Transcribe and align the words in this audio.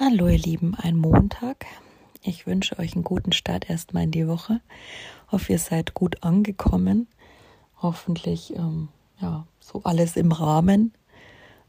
Hallo 0.00 0.26
ihr 0.26 0.38
Lieben, 0.38 0.74
ein 0.74 0.96
Montag. 0.96 1.66
Ich 2.22 2.46
wünsche 2.46 2.78
euch 2.78 2.94
einen 2.94 3.04
guten 3.04 3.32
Start 3.32 3.68
erstmal 3.68 4.04
in 4.04 4.10
die 4.10 4.26
Woche. 4.26 4.62
Hoffe, 5.30 5.52
ihr 5.52 5.58
seid 5.58 5.92
gut 5.92 6.22
angekommen. 6.22 7.08
Hoffentlich 7.82 8.56
ähm, 8.56 8.88
ja, 9.20 9.46
so 9.60 9.82
alles 9.84 10.16
im 10.16 10.32
Rahmen. 10.32 10.94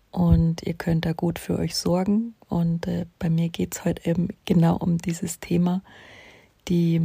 Und 0.10 0.64
ihr 0.64 0.74
könnt 0.74 1.06
da 1.06 1.12
gut 1.12 1.38
für 1.38 1.60
euch 1.60 1.76
sorgen. 1.76 2.34
Und 2.48 2.88
äh, 2.88 3.08
bei 3.20 3.30
mir 3.30 3.50
geht 3.50 3.76
es 3.76 3.84
heute 3.84 4.10
eben 4.10 4.30
genau 4.46 4.78
um 4.78 5.00
dieses 5.00 5.42
Thema, 5.42 5.82
die 6.70 7.02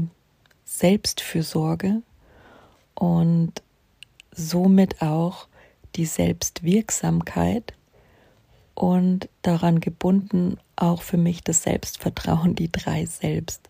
Selbstfürsorge 0.65 2.01
und 2.95 3.55
somit 4.31 5.03
auch 5.03 5.49
die 5.97 6.07
Selbstwirksamkeit 6.07 7.75
und 8.79 9.29
daran 9.43 9.81
gebunden 9.81 10.57
auch 10.77 11.03
für 11.03 11.17
mich 11.17 11.43
das 11.43 11.65
Selbstvertrauen, 11.65 12.55
die 12.55 12.71
drei 12.71 13.07
Selbst. 13.07 13.69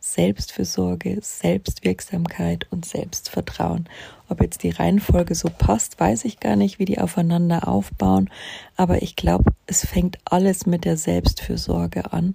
Selbstfürsorge, 0.00 1.18
Selbstwirksamkeit 1.20 2.66
und 2.70 2.86
Selbstvertrauen. 2.86 3.86
Ob 4.30 4.40
jetzt 4.40 4.62
die 4.62 4.70
Reihenfolge 4.70 5.34
so 5.34 5.50
passt, 5.50 6.00
weiß 6.00 6.24
ich 6.24 6.40
gar 6.40 6.56
nicht, 6.56 6.78
wie 6.78 6.86
die 6.86 6.98
aufeinander 6.98 7.68
aufbauen, 7.68 8.30
aber 8.76 9.02
ich 9.02 9.14
glaube, 9.14 9.52
es 9.66 9.84
fängt 9.84 10.16
alles 10.24 10.64
mit 10.64 10.86
der 10.86 10.96
Selbstfürsorge 10.96 12.14
an 12.14 12.34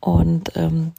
und 0.00 0.52
ähm, 0.54 0.92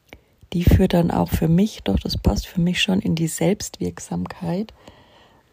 die 0.54 0.66
führt 0.66 0.94
dann 0.94 1.10
auch 1.10 1.30
für 1.30 1.48
mich, 1.48 1.82
doch 1.84 1.98
das 1.98 2.16
passt 2.16 2.46
für 2.46 2.62
mich 2.62 2.80
schon 2.80 3.00
in 3.00 3.16
die 3.16 3.28
Selbstwirksamkeit 3.28 4.72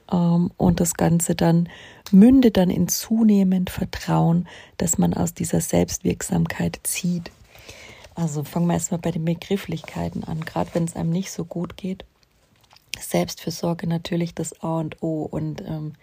und 0.06 0.80
das 0.80 0.94
Ganze 0.94 1.34
dann 1.34 1.68
mündet 2.10 2.56
dann 2.56 2.70
in 2.70 2.88
zunehmend 2.88 3.70
Vertrauen, 3.70 4.46
dass 4.77 4.98
man 4.98 5.14
aus 5.14 5.34
dieser 5.34 5.60
Selbstwirksamkeit 5.60 6.80
zieht. 6.82 7.30
Also 8.14 8.44
fangen 8.44 8.66
wir 8.66 8.74
erstmal 8.74 9.00
bei 9.00 9.10
den 9.10 9.24
Begrifflichkeiten 9.24 10.24
an, 10.24 10.40
gerade 10.40 10.70
wenn 10.74 10.84
es 10.84 10.94
einem 10.94 11.11
nicht 11.11 11.33
so 11.33 11.44
gut 11.44 11.77
geht. 11.77 12.05
Selbstfürsorge 13.00 13.86
natürlich 13.86 14.34
das 14.34 14.61
A 14.62 14.78
und 14.78 15.02
O. 15.02 15.22
Und 15.22 15.62
ähm, 15.62 15.94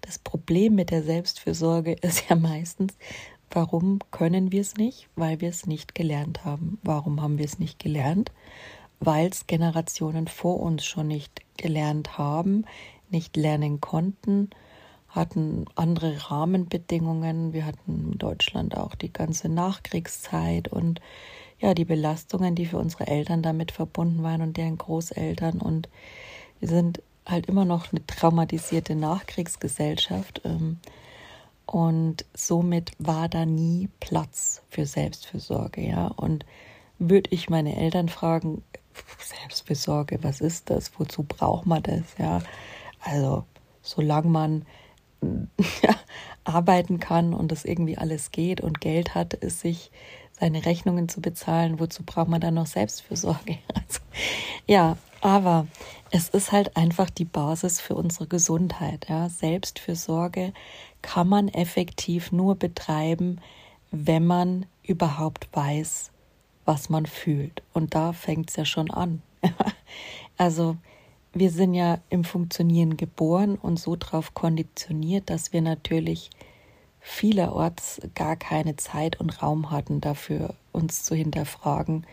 das 0.00 0.18
Problem 0.18 0.74
mit 0.74 0.90
der 0.90 1.02
Selbstfürsorge 1.02 1.92
ist 2.00 2.28
ja 2.28 2.36
meistens, 2.36 2.94
warum 3.50 4.00
können 4.10 4.52
wir 4.52 4.60
es 4.60 4.76
nicht? 4.76 5.08
Weil 5.16 5.40
wir 5.40 5.48
es 5.48 5.66
nicht 5.66 5.94
gelernt 5.94 6.44
haben. 6.44 6.78
Warum 6.82 7.22
haben 7.22 7.38
wir 7.38 7.44
es 7.44 7.58
nicht 7.58 7.78
gelernt? 7.78 8.32
Weil 8.98 9.28
es 9.28 9.46
Generationen 9.46 10.28
vor 10.28 10.60
uns 10.60 10.84
schon 10.84 11.08
nicht 11.08 11.40
gelernt 11.56 12.18
haben, 12.18 12.64
nicht 13.10 13.36
lernen 13.36 13.80
konnten, 13.80 14.50
hatten 15.08 15.66
andere 15.74 16.30
Rahmenbedingungen. 16.30 17.52
Wir 17.52 17.66
hatten 17.66 18.12
in 18.12 18.18
Deutschland 18.18 18.76
auch 18.76 18.94
die 18.94 19.12
ganze 19.12 19.48
Nachkriegszeit 19.48 20.68
und 20.68 21.00
ja, 21.58 21.74
die 21.74 21.84
Belastungen, 21.84 22.54
die 22.54 22.66
für 22.66 22.78
unsere 22.78 23.06
Eltern 23.06 23.42
damit 23.42 23.72
verbunden 23.72 24.22
waren 24.22 24.40
und 24.40 24.56
deren 24.56 24.78
Großeltern. 24.78 25.60
Und 25.60 25.88
wir 26.58 26.68
sind 26.68 27.02
halt 27.26 27.46
immer 27.46 27.64
noch 27.64 27.92
eine 27.92 28.04
traumatisierte 28.06 28.94
Nachkriegsgesellschaft. 28.94 30.40
Ähm, 30.44 30.78
und 31.66 32.24
somit 32.34 32.92
war 32.98 33.28
da 33.28 33.46
nie 33.46 33.88
Platz 34.00 34.62
für 34.70 34.86
Selbstfürsorge, 34.86 35.82
ja. 35.82 36.08
Und 36.08 36.44
würde 36.98 37.30
ich 37.30 37.48
meine 37.48 37.76
Eltern 37.76 38.08
fragen, 38.08 38.62
Selbstfürsorge, 39.18 40.18
was 40.22 40.40
ist 40.40 40.70
das? 40.70 40.90
Wozu 40.98 41.22
braucht 41.22 41.66
man 41.66 41.82
das? 41.82 42.02
Ja, 42.18 42.40
also, 43.00 43.44
solange 43.82 44.28
man 44.28 44.66
ja, 45.82 45.94
arbeiten 46.44 47.00
kann 47.00 47.34
und 47.34 47.52
das 47.52 47.64
irgendwie 47.64 47.98
alles 47.98 48.30
geht 48.30 48.60
und 48.60 48.80
Geld 48.80 49.14
hat, 49.14 49.34
ist 49.34 49.60
sich 49.60 49.90
seine 50.38 50.64
Rechnungen 50.64 51.08
zu 51.08 51.20
bezahlen, 51.20 51.78
wozu 51.78 52.02
braucht 52.02 52.28
man 52.28 52.40
dann 52.40 52.54
noch 52.54 52.66
Selbstfürsorge? 52.66 53.58
Also, 53.74 54.00
ja, 54.66 54.96
aber 55.20 55.66
es 56.10 56.28
ist 56.28 56.52
halt 56.52 56.76
einfach 56.76 57.10
die 57.10 57.24
Basis 57.24 57.80
für 57.80 57.94
unsere 57.94 58.26
Gesundheit. 58.26 59.06
Ja. 59.08 59.28
Selbstfürsorge 59.28 60.52
kann 61.02 61.28
man 61.28 61.48
effektiv 61.48 62.32
nur 62.32 62.54
betreiben, 62.54 63.40
wenn 63.90 64.26
man 64.26 64.66
überhaupt 64.82 65.48
weiß, 65.52 66.10
was 66.64 66.88
man 66.88 67.06
fühlt. 67.06 67.62
Und 67.72 67.94
da 67.94 68.12
fängt 68.12 68.50
es 68.50 68.56
ja 68.56 68.64
schon 68.64 68.90
an. 68.90 69.22
also 70.36 70.76
wir 71.32 71.50
sind 71.50 71.74
ja 71.74 71.98
im 72.08 72.24
Funktionieren 72.24 72.96
geboren 72.96 73.56
und 73.56 73.78
so 73.78 73.96
darauf 73.96 74.34
konditioniert, 74.34 75.30
dass 75.30 75.52
wir 75.52 75.62
natürlich 75.62 76.30
vielerorts 77.00 78.00
gar 78.14 78.36
keine 78.36 78.76
Zeit 78.76 79.20
und 79.20 79.42
Raum 79.42 79.70
hatten 79.70 80.00
dafür, 80.00 80.54
uns 80.72 81.02
zu 81.04 81.14
hinterfragen, 81.14 82.06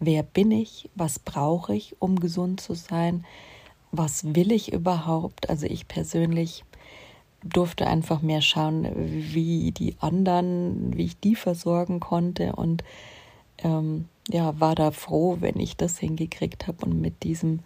wer 0.00 0.22
bin 0.22 0.50
ich, 0.50 0.90
was 0.94 1.18
brauche 1.18 1.74
ich, 1.74 1.96
um 2.00 2.18
gesund 2.18 2.60
zu 2.60 2.74
sein, 2.74 3.24
was 3.90 4.34
will 4.34 4.52
ich 4.52 4.72
überhaupt. 4.72 5.50
Also 5.50 5.66
ich 5.66 5.86
persönlich 5.86 6.64
durfte 7.44 7.86
einfach 7.86 8.22
mehr 8.22 8.40
schauen, 8.40 8.88
wie 8.96 9.72
die 9.72 9.96
anderen, 10.00 10.96
wie 10.96 11.04
ich 11.04 11.18
die 11.18 11.34
versorgen 11.36 12.00
konnte 12.00 12.54
und 12.54 12.84
ähm, 13.58 14.08
ja, 14.28 14.58
war 14.60 14.74
da 14.74 14.92
froh, 14.92 15.38
wenn 15.40 15.58
ich 15.58 15.76
das 15.76 15.98
hingekriegt 15.98 16.68
habe 16.68 16.86
und 16.86 17.00
mit 17.00 17.22
diesem 17.22 17.60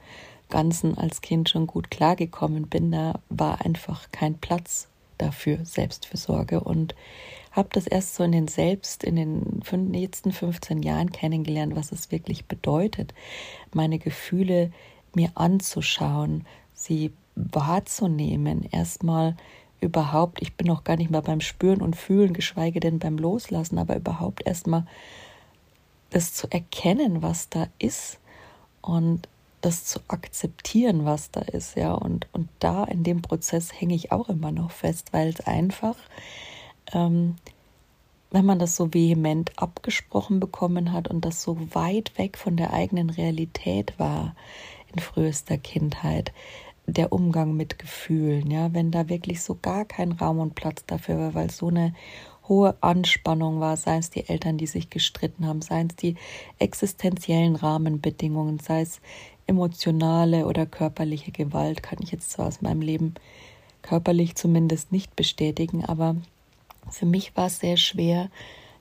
Ganzen 0.48 0.96
als 0.96 1.20
Kind 1.20 1.48
schon 1.48 1.66
gut 1.66 1.90
klargekommen 1.90 2.68
bin. 2.68 2.92
Da 2.92 3.20
war 3.28 3.64
einfach 3.64 4.10
kein 4.12 4.38
Platz 4.38 4.88
dafür, 5.18 5.64
Selbstfürsorge. 5.64 6.60
Und 6.60 6.94
habe 7.52 7.68
das 7.72 7.86
erst 7.86 8.14
so 8.14 8.22
in 8.22 8.32
den 8.32 8.48
Selbst, 8.48 9.02
in 9.02 9.16
den 9.16 9.92
letzten 9.92 10.30
15 10.30 10.82
Jahren 10.82 11.10
kennengelernt, 11.10 11.74
was 11.74 11.90
es 11.90 12.12
wirklich 12.12 12.44
bedeutet, 12.44 13.14
meine 13.72 13.98
Gefühle 13.98 14.70
mir 15.14 15.30
anzuschauen, 15.34 16.44
sie 16.74 17.12
wahrzunehmen, 17.34 18.68
erstmal 18.70 19.36
überhaupt, 19.80 20.42
ich 20.42 20.54
bin 20.54 20.66
noch 20.66 20.84
gar 20.84 20.96
nicht 20.96 21.10
mal 21.10 21.22
beim 21.22 21.40
Spüren 21.40 21.80
und 21.80 21.96
Fühlen, 21.96 22.34
geschweige 22.34 22.80
denn 22.80 22.98
beim 22.98 23.16
Loslassen, 23.18 23.78
aber 23.78 23.96
überhaupt 23.96 24.46
erstmal 24.46 24.86
das 26.10 26.34
zu 26.34 26.50
erkennen, 26.50 27.22
was 27.22 27.48
da 27.48 27.68
ist 27.78 28.18
und 28.80 29.28
das 29.66 29.84
zu 29.84 29.98
akzeptieren, 30.06 31.04
was 31.04 31.32
da 31.32 31.40
ist, 31.40 31.76
ja. 31.76 31.92
Und, 31.92 32.28
und 32.32 32.48
da 32.60 32.84
in 32.84 33.02
dem 33.02 33.20
Prozess 33.20 33.72
hänge 33.78 33.94
ich 33.94 34.12
auch 34.12 34.28
immer 34.28 34.52
noch 34.52 34.70
fest, 34.70 35.12
weil 35.12 35.28
es 35.28 35.40
einfach, 35.40 35.96
ähm, 36.92 37.34
wenn 38.30 38.44
man 38.44 38.60
das 38.60 38.76
so 38.76 38.94
vehement 38.94 39.52
abgesprochen 39.56 40.38
bekommen 40.38 40.92
hat 40.92 41.08
und 41.08 41.24
das 41.24 41.42
so 41.42 41.58
weit 41.74 42.16
weg 42.16 42.38
von 42.38 42.56
der 42.56 42.72
eigenen 42.72 43.10
Realität 43.10 43.98
war 43.98 44.36
in 44.94 45.00
frühester 45.00 45.58
Kindheit, 45.58 46.32
der 46.86 47.12
Umgang 47.12 47.56
mit 47.56 47.80
Gefühlen, 47.80 48.48
ja, 48.48 48.72
wenn 48.72 48.92
da 48.92 49.08
wirklich 49.08 49.42
so 49.42 49.58
gar 49.60 49.84
kein 49.84 50.12
Raum 50.12 50.38
und 50.38 50.54
Platz 50.54 50.84
dafür 50.86 51.18
war, 51.18 51.34
weil 51.34 51.50
so 51.50 51.66
eine 51.68 51.92
hohe 52.46 52.76
Anspannung 52.80 53.58
war, 53.58 53.76
seien 53.76 53.98
es 53.98 54.10
die 54.10 54.28
Eltern, 54.28 54.58
die 54.58 54.68
sich 54.68 54.90
gestritten 54.90 55.48
haben, 55.48 55.62
seien 55.62 55.88
es 55.88 55.96
die 55.96 56.14
existenziellen 56.60 57.56
Rahmenbedingungen, 57.56 58.60
sei 58.60 58.82
es 58.82 59.00
emotionale 59.46 60.46
oder 60.46 60.66
körperliche 60.66 61.30
Gewalt 61.32 61.82
kann 61.82 61.98
ich 62.02 62.10
jetzt 62.10 62.30
zwar 62.32 62.46
aus 62.46 62.62
meinem 62.62 62.80
Leben 62.80 63.14
körperlich 63.82 64.34
zumindest 64.34 64.92
nicht 64.92 65.14
bestätigen, 65.16 65.84
aber 65.84 66.16
für 66.90 67.06
mich 67.06 67.36
war 67.36 67.46
es 67.46 67.60
sehr 67.60 67.76
schwer, 67.76 68.30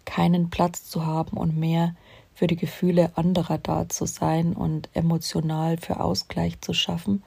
keinen 0.05 0.49
Platz 0.49 0.89
zu 0.89 1.05
haben 1.05 1.37
und 1.37 1.57
mehr 1.57 1.95
für 2.33 2.47
die 2.47 2.55
Gefühle 2.55 3.11
anderer 3.15 3.57
da 3.57 3.87
zu 3.87 4.05
sein 4.05 4.53
und 4.53 4.89
emotional 4.93 5.77
für 5.77 5.99
Ausgleich 5.99 6.59
zu 6.61 6.73
schaffen, 6.73 7.23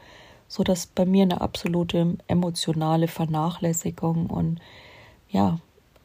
so 0.48 0.62
dass 0.62 0.86
bei 0.86 1.06
mir 1.06 1.22
eine 1.22 1.40
absolute 1.40 2.16
emotionale 2.26 3.08
Vernachlässigung 3.08 4.26
und 4.26 4.60
ja, 5.30 5.58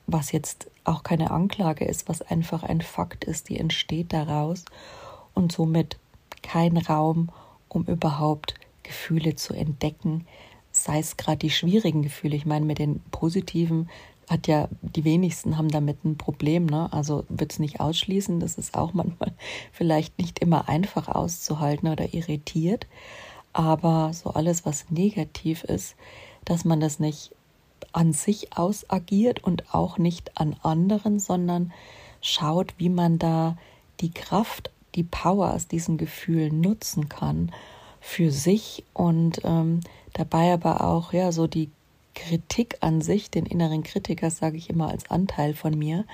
was 0.07 0.31
jetzt 0.31 0.69
auch 0.83 1.03
keine 1.03 1.31
Anklage 1.31 1.85
ist, 1.85 2.09
was 2.09 2.21
einfach 2.21 2.63
ein 2.63 2.81
Fakt 2.81 3.23
ist, 3.23 3.49
die 3.49 3.59
entsteht 3.59 4.11
daraus 4.11 4.65
und 5.33 5.51
somit 5.51 5.97
kein 6.43 6.77
Raum, 6.77 7.29
um 7.69 7.85
überhaupt 7.85 8.55
Gefühle 8.83 9.35
zu 9.35 9.53
entdecken, 9.53 10.27
sei 10.71 10.99
es 10.99 11.17
gerade 11.17 11.37
die 11.37 11.49
schwierigen 11.49 12.01
Gefühle. 12.01 12.35
Ich 12.35 12.45
meine, 12.45 12.65
mit 12.65 12.79
den 12.79 12.99
positiven 13.11 13.89
hat 14.29 14.47
ja 14.47 14.67
die 14.81 15.03
wenigsten 15.03 15.57
haben 15.57 15.69
damit 15.69 16.03
ein 16.05 16.17
Problem, 16.17 16.65
ne? 16.65 16.91
Also 16.91 17.25
wird 17.29 17.51
es 17.53 17.59
nicht 17.59 17.79
ausschließen, 17.79 18.39
das 18.39 18.57
ist 18.57 18.75
auch 18.75 18.93
manchmal 18.93 19.33
vielleicht 19.71 20.17
nicht 20.17 20.39
immer 20.39 20.69
einfach 20.69 21.07
auszuhalten 21.07 21.89
oder 21.89 22.13
irritiert, 22.13 22.87
aber 23.51 24.11
so 24.13 24.31
alles, 24.31 24.65
was 24.65 24.89
negativ 24.89 25.63
ist, 25.63 25.95
dass 26.45 26.65
man 26.65 26.79
das 26.79 26.99
nicht 26.99 27.31
an 27.91 28.13
sich 28.13 28.57
ausagiert 28.57 29.43
und 29.43 29.73
auch 29.73 29.97
nicht 29.97 30.37
an 30.39 30.55
anderen, 30.63 31.19
sondern 31.19 31.71
schaut, 32.21 32.73
wie 32.77 32.89
man 32.89 33.19
da 33.19 33.57
die 33.99 34.11
Kraft 34.11 34.71
die 34.95 35.03
Power 35.03 35.53
aus 35.53 35.67
diesen 35.67 35.97
Gefühlen 35.97 36.61
nutzen 36.61 37.09
kann 37.09 37.51
für 37.99 38.31
sich 38.31 38.83
und 38.93 39.41
ähm, 39.43 39.79
dabei 40.13 40.53
aber 40.53 40.81
auch 40.81 41.13
ja 41.13 41.31
so 41.31 41.47
die 41.47 41.69
Kritik 42.15 42.77
an 42.81 43.01
sich, 43.01 43.31
den 43.31 43.45
inneren 43.45 43.83
Kritiker 43.83 44.29
sage 44.29 44.57
ich 44.57 44.69
immer 44.69 44.89
als 44.89 45.09
Anteil 45.09 45.53
von 45.53 45.77
mir, 45.77 46.05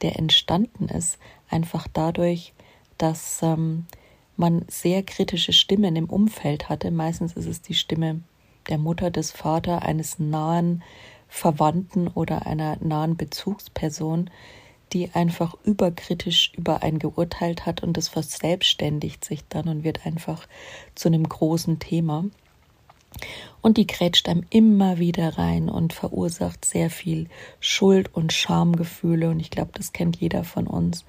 der 0.00 0.18
entstanden 0.18 0.88
ist, 0.88 1.18
einfach 1.50 1.86
dadurch, 1.92 2.54
dass 2.96 3.40
ähm, 3.42 3.86
man 4.36 4.64
sehr 4.68 5.02
kritische 5.02 5.52
Stimmen 5.52 5.96
im 5.96 6.08
Umfeld 6.08 6.68
hatte. 6.68 6.90
Meistens 6.90 7.34
ist 7.34 7.46
es 7.46 7.60
die 7.60 7.74
Stimme 7.74 8.20
der 8.68 8.78
Mutter, 8.78 9.10
des 9.10 9.30
Vaters, 9.30 9.82
eines 9.82 10.18
nahen 10.18 10.82
Verwandten 11.28 12.08
oder 12.08 12.46
einer 12.46 12.76
nahen 12.80 13.16
Bezugsperson, 13.16 14.30
die 14.92 15.10
einfach 15.14 15.54
überkritisch 15.64 16.52
über 16.56 16.82
einen 16.82 16.98
geurteilt 16.98 17.66
hat 17.66 17.82
und 17.82 17.96
das 17.96 18.08
verselbstständigt 18.08 19.24
sich 19.24 19.44
dann 19.48 19.68
und 19.68 19.84
wird 19.84 20.06
einfach 20.06 20.46
zu 20.94 21.08
einem 21.08 21.28
großen 21.28 21.78
Thema. 21.78 22.24
Und 23.60 23.76
die 23.76 23.86
grätscht 23.86 24.28
einem 24.28 24.44
immer 24.50 24.98
wieder 24.98 25.38
rein 25.38 25.68
und 25.68 25.92
verursacht 25.92 26.64
sehr 26.64 26.90
viel 26.90 27.28
Schuld- 27.60 28.14
und 28.14 28.32
Schamgefühle. 28.32 29.30
Und 29.30 29.40
ich 29.40 29.50
glaube, 29.50 29.70
das 29.74 29.92
kennt 29.92 30.16
jeder 30.16 30.44
von 30.44 30.66
uns. 30.66 31.04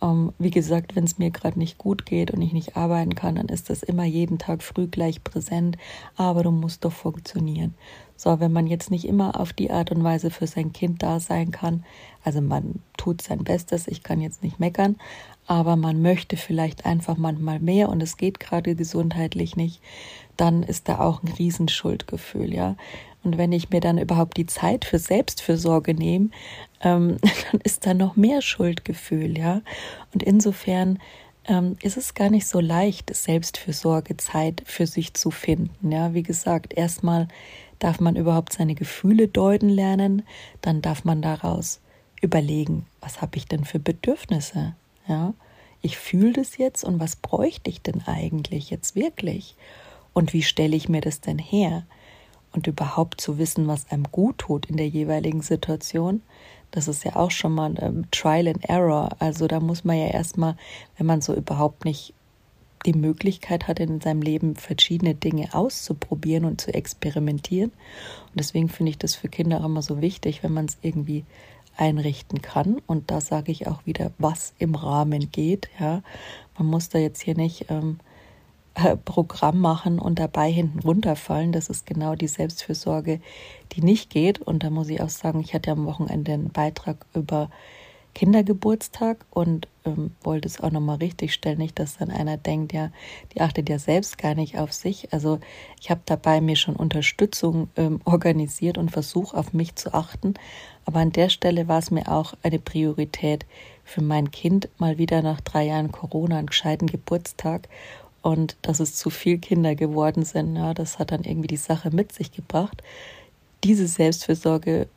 Ähm, 0.00 0.32
wie 0.38 0.50
gesagt, 0.50 0.94
wenn 0.94 1.04
es 1.04 1.18
mir 1.18 1.30
gerade 1.30 1.58
nicht 1.58 1.78
gut 1.78 2.06
geht 2.06 2.30
und 2.30 2.40
ich 2.40 2.52
nicht 2.52 2.76
arbeiten 2.76 3.14
kann, 3.14 3.34
dann 3.34 3.48
ist 3.48 3.68
das 3.70 3.82
immer 3.82 4.04
jeden 4.04 4.38
Tag 4.38 4.62
früh 4.62 4.86
gleich 4.86 5.24
präsent. 5.24 5.76
Aber 6.16 6.42
du 6.42 6.50
musst 6.50 6.84
doch 6.84 6.92
funktionieren. 6.92 7.74
So, 8.16 8.40
wenn 8.40 8.52
man 8.52 8.66
jetzt 8.66 8.90
nicht 8.90 9.06
immer 9.06 9.38
auf 9.40 9.52
die 9.52 9.70
Art 9.70 9.90
und 9.90 10.04
Weise 10.04 10.30
für 10.30 10.46
sein 10.46 10.72
Kind 10.72 11.02
da 11.02 11.18
sein 11.20 11.50
kann, 11.50 11.84
also 12.28 12.42
man 12.42 12.82
tut 12.98 13.22
sein 13.22 13.42
Bestes, 13.42 13.88
ich 13.88 14.02
kann 14.02 14.20
jetzt 14.20 14.42
nicht 14.42 14.60
meckern, 14.60 14.96
aber 15.46 15.76
man 15.76 16.02
möchte 16.02 16.36
vielleicht 16.36 16.84
einfach 16.84 17.16
manchmal 17.16 17.58
mehr 17.58 17.88
und 17.88 18.02
es 18.02 18.18
geht 18.18 18.38
gerade 18.38 18.74
gesundheitlich 18.74 19.56
nicht, 19.56 19.80
dann 20.36 20.62
ist 20.62 20.90
da 20.90 20.98
auch 20.98 21.22
ein 21.22 21.32
Riesenschuldgefühl, 21.32 22.52
ja. 22.52 22.76
Und 23.24 23.38
wenn 23.38 23.50
ich 23.50 23.70
mir 23.70 23.80
dann 23.80 23.96
überhaupt 23.96 24.36
die 24.36 24.44
Zeit 24.44 24.84
für 24.84 24.98
Selbstfürsorge 24.98 25.94
nehme, 25.94 26.28
ähm, 26.82 27.16
dann 27.50 27.62
ist 27.62 27.86
da 27.86 27.94
noch 27.94 28.14
mehr 28.14 28.42
Schuldgefühl, 28.42 29.38
ja. 29.38 29.62
Und 30.12 30.22
insofern 30.22 30.98
ähm, 31.46 31.76
ist 31.82 31.96
es 31.96 32.12
gar 32.12 32.28
nicht 32.28 32.46
so 32.46 32.60
leicht, 32.60 33.14
Selbstfürsorge 33.16 34.18
Zeit 34.18 34.62
für 34.66 34.86
sich 34.86 35.14
zu 35.14 35.30
finden, 35.30 35.90
ja. 35.90 36.12
Wie 36.12 36.24
gesagt, 36.24 36.74
erstmal 36.74 37.26
darf 37.78 38.00
man 38.00 38.16
überhaupt 38.16 38.52
seine 38.52 38.74
Gefühle 38.74 39.28
deuten 39.28 39.70
lernen, 39.70 40.24
dann 40.60 40.82
darf 40.82 41.04
man 41.04 41.22
daraus 41.22 41.80
überlegen, 42.20 42.86
was 43.00 43.20
habe 43.20 43.36
ich 43.36 43.46
denn 43.46 43.64
für 43.64 43.78
Bedürfnisse? 43.78 44.74
Ja, 45.06 45.34
ich 45.80 45.96
fühle 45.96 46.32
das 46.32 46.56
jetzt 46.56 46.84
und 46.84 47.00
was 47.00 47.16
bräuchte 47.16 47.70
ich 47.70 47.82
denn 47.82 48.02
eigentlich 48.06 48.70
jetzt 48.70 48.94
wirklich? 48.94 49.54
Und 50.12 50.32
wie 50.32 50.42
stelle 50.42 50.76
ich 50.76 50.88
mir 50.88 51.00
das 51.00 51.20
denn 51.20 51.38
her? 51.38 51.84
Und 52.52 52.66
überhaupt 52.66 53.20
zu 53.20 53.38
wissen, 53.38 53.68
was 53.68 53.90
einem 53.90 54.04
gut 54.10 54.38
tut 54.38 54.66
in 54.66 54.76
der 54.76 54.88
jeweiligen 54.88 55.42
Situation, 55.42 56.22
das 56.70 56.88
ist 56.88 57.04
ja 57.04 57.16
auch 57.16 57.30
schon 57.30 57.54
mal 57.54 57.76
ein 57.78 58.06
Trial 58.10 58.48
and 58.48 58.68
Error. 58.68 59.10
Also 59.18 59.46
da 59.46 59.60
muss 59.60 59.84
man 59.84 59.96
ja 59.96 60.08
erstmal, 60.08 60.56
wenn 60.96 61.06
man 61.06 61.20
so 61.20 61.34
überhaupt 61.34 61.84
nicht 61.84 62.14
die 62.86 62.92
Möglichkeit 62.92 63.68
hat, 63.68 63.80
in 63.80 64.00
seinem 64.00 64.22
Leben 64.22 64.56
verschiedene 64.56 65.14
Dinge 65.14 65.54
auszuprobieren 65.54 66.44
und 66.44 66.60
zu 66.60 66.72
experimentieren. 66.72 67.70
Und 67.70 68.34
deswegen 68.40 68.68
finde 68.68 68.90
ich 68.90 68.98
das 68.98 69.14
für 69.14 69.28
Kinder 69.28 69.62
immer 69.64 69.82
so 69.82 70.00
wichtig, 70.00 70.42
wenn 70.42 70.52
man 70.52 70.66
es 70.66 70.78
irgendwie 70.82 71.24
einrichten 71.78 72.42
kann. 72.42 72.82
Und 72.86 73.10
da 73.10 73.20
sage 73.20 73.52
ich 73.52 73.66
auch 73.66 73.86
wieder, 73.86 74.10
was 74.18 74.52
im 74.58 74.74
Rahmen 74.74 75.30
geht. 75.32 75.68
Ja, 75.80 76.02
man 76.58 76.68
muss 76.68 76.88
da 76.88 76.98
jetzt 76.98 77.22
hier 77.22 77.36
nicht 77.36 77.66
ähm, 77.70 77.98
äh, 78.74 78.96
Programm 78.96 79.60
machen 79.60 79.98
und 79.98 80.18
dabei 80.18 80.50
hinten 80.50 80.80
runterfallen. 80.80 81.52
Das 81.52 81.68
ist 81.68 81.86
genau 81.86 82.14
die 82.14 82.28
Selbstfürsorge, 82.28 83.20
die 83.72 83.82
nicht 83.82 84.10
geht. 84.10 84.40
Und 84.40 84.62
da 84.62 84.70
muss 84.70 84.88
ich 84.88 85.00
auch 85.00 85.08
sagen, 85.08 85.40
ich 85.40 85.54
hatte 85.54 85.70
am 85.70 85.86
Wochenende 85.86 86.32
einen 86.32 86.50
Beitrag 86.50 87.06
über 87.14 87.50
Kindergeburtstag 88.18 89.24
und 89.30 89.68
ähm, 89.84 90.10
wollte 90.24 90.48
es 90.48 90.60
auch 90.60 90.72
nochmal 90.72 90.96
richtig 90.96 91.32
stellen, 91.32 91.58
nicht, 91.58 91.78
dass 91.78 91.98
dann 91.98 92.10
einer 92.10 92.36
denkt, 92.36 92.72
ja, 92.72 92.90
die 93.32 93.40
achtet 93.40 93.68
ja 93.68 93.78
selbst 93.78 94.18
gar 94.18 94.34
nicht 94.34 94.58
auf 94.58 94.72
sich. 94.72 95.12
Also 95.12 95.38
ich 95.80 95.88
habe 95.88 96.00
dabei 96.04 96.40
mir 96.40 96.56
schon 96.56 96.74
Unterstützung 96.74 97.70
ähm, 97.76 98.00
organisiert 98.04 98.76
und 98.76 98.90
versuche 98.90 99.36
auf 99.36 99.52
mich 99.52 99.76
zu 99.76 99.94
achten. 99.94 100.34
Aber 100.84 100.98
an 100.98 101.12
der 101.12 101.28
Stelle 101.28 101.68
war 101.68 101.78
es 101.78 101.92
mir 101.92 102.10
auch 102.10 102.34
eine 102.42 102.58
Priorität 102.58 103.46
für 103.84 104.02
mein 104.02 104.32
Kind, 104.32 104.68
mal 104.78 104.98
wieder 104.98 105.22
nach 105.22 105.40
drei 105.40 105.66
Jahren 105.66 105.92
Corona 105.92 106.38
einen 106.38 106.48
gescheiten 106.48 106.88
Geburtstag. 106.88 107.68
Und 108.20 108.56
dass 108.62 108.80
es 108.80 108.96
zu 108.96 109.10
viel 109.10 109.38
Kinder 109.38 109.76
geworden 109.76 110.24
sind, 110.24 110.56
ja, 110.56 110.74
das 110.74 110.98
hat 110.98 111.12
dann 111.12 111.22
irgendwie 111.22 111.46
die 111.46 111.56
Sache 111.56 111.92
mit 111.92 112.10
sich 112.10 112.32
gebracht. 112.32 112.82
Diese 113.62 113.86
Selbstfürsorge 113.86 114.88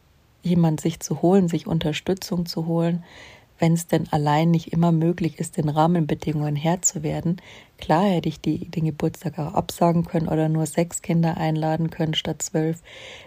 jemand 0.44 0.82
sich 0.82 1.00
zu 1.00 1.22
holen, 1.22 1.48
sich 1.48 1.68
Unterstützung 1.68 2.46
zu 2.46 2.66
holen, 2.68 3.04
wenn 3.60 3.74
es 3.74 3.86
denn 3.86 4.08
allein 4.12 4.50
nicht 4.50 4.74
immer 4.74 4.92
möglich 4.92 5.40
ist, 5.40 5.58
den 5.58 5.70
Rahmenbedingungen 5.70 6.56
Herr 6.56 6.82
zu 6.82 7.04
werden. 7.04 7.38
Klar 7.78 8.06
hätte 8.06 8.28
ich 8.28 8.42
die, 8.42 8.70
den 8.70 8.86
Geburtstag 8.86 9.38
auch 9.38 9.54
absagen 9.54 10.04
können 10.04 10.28
oder 10.28 10.50
nur 10.50 10.66
sechs 10.66 11.04
Kinder 11.04 11.38
einladen 11.38 11.92
können 11.92 12.16
statt 12.16 12.42
zwölf, 12.42 12.82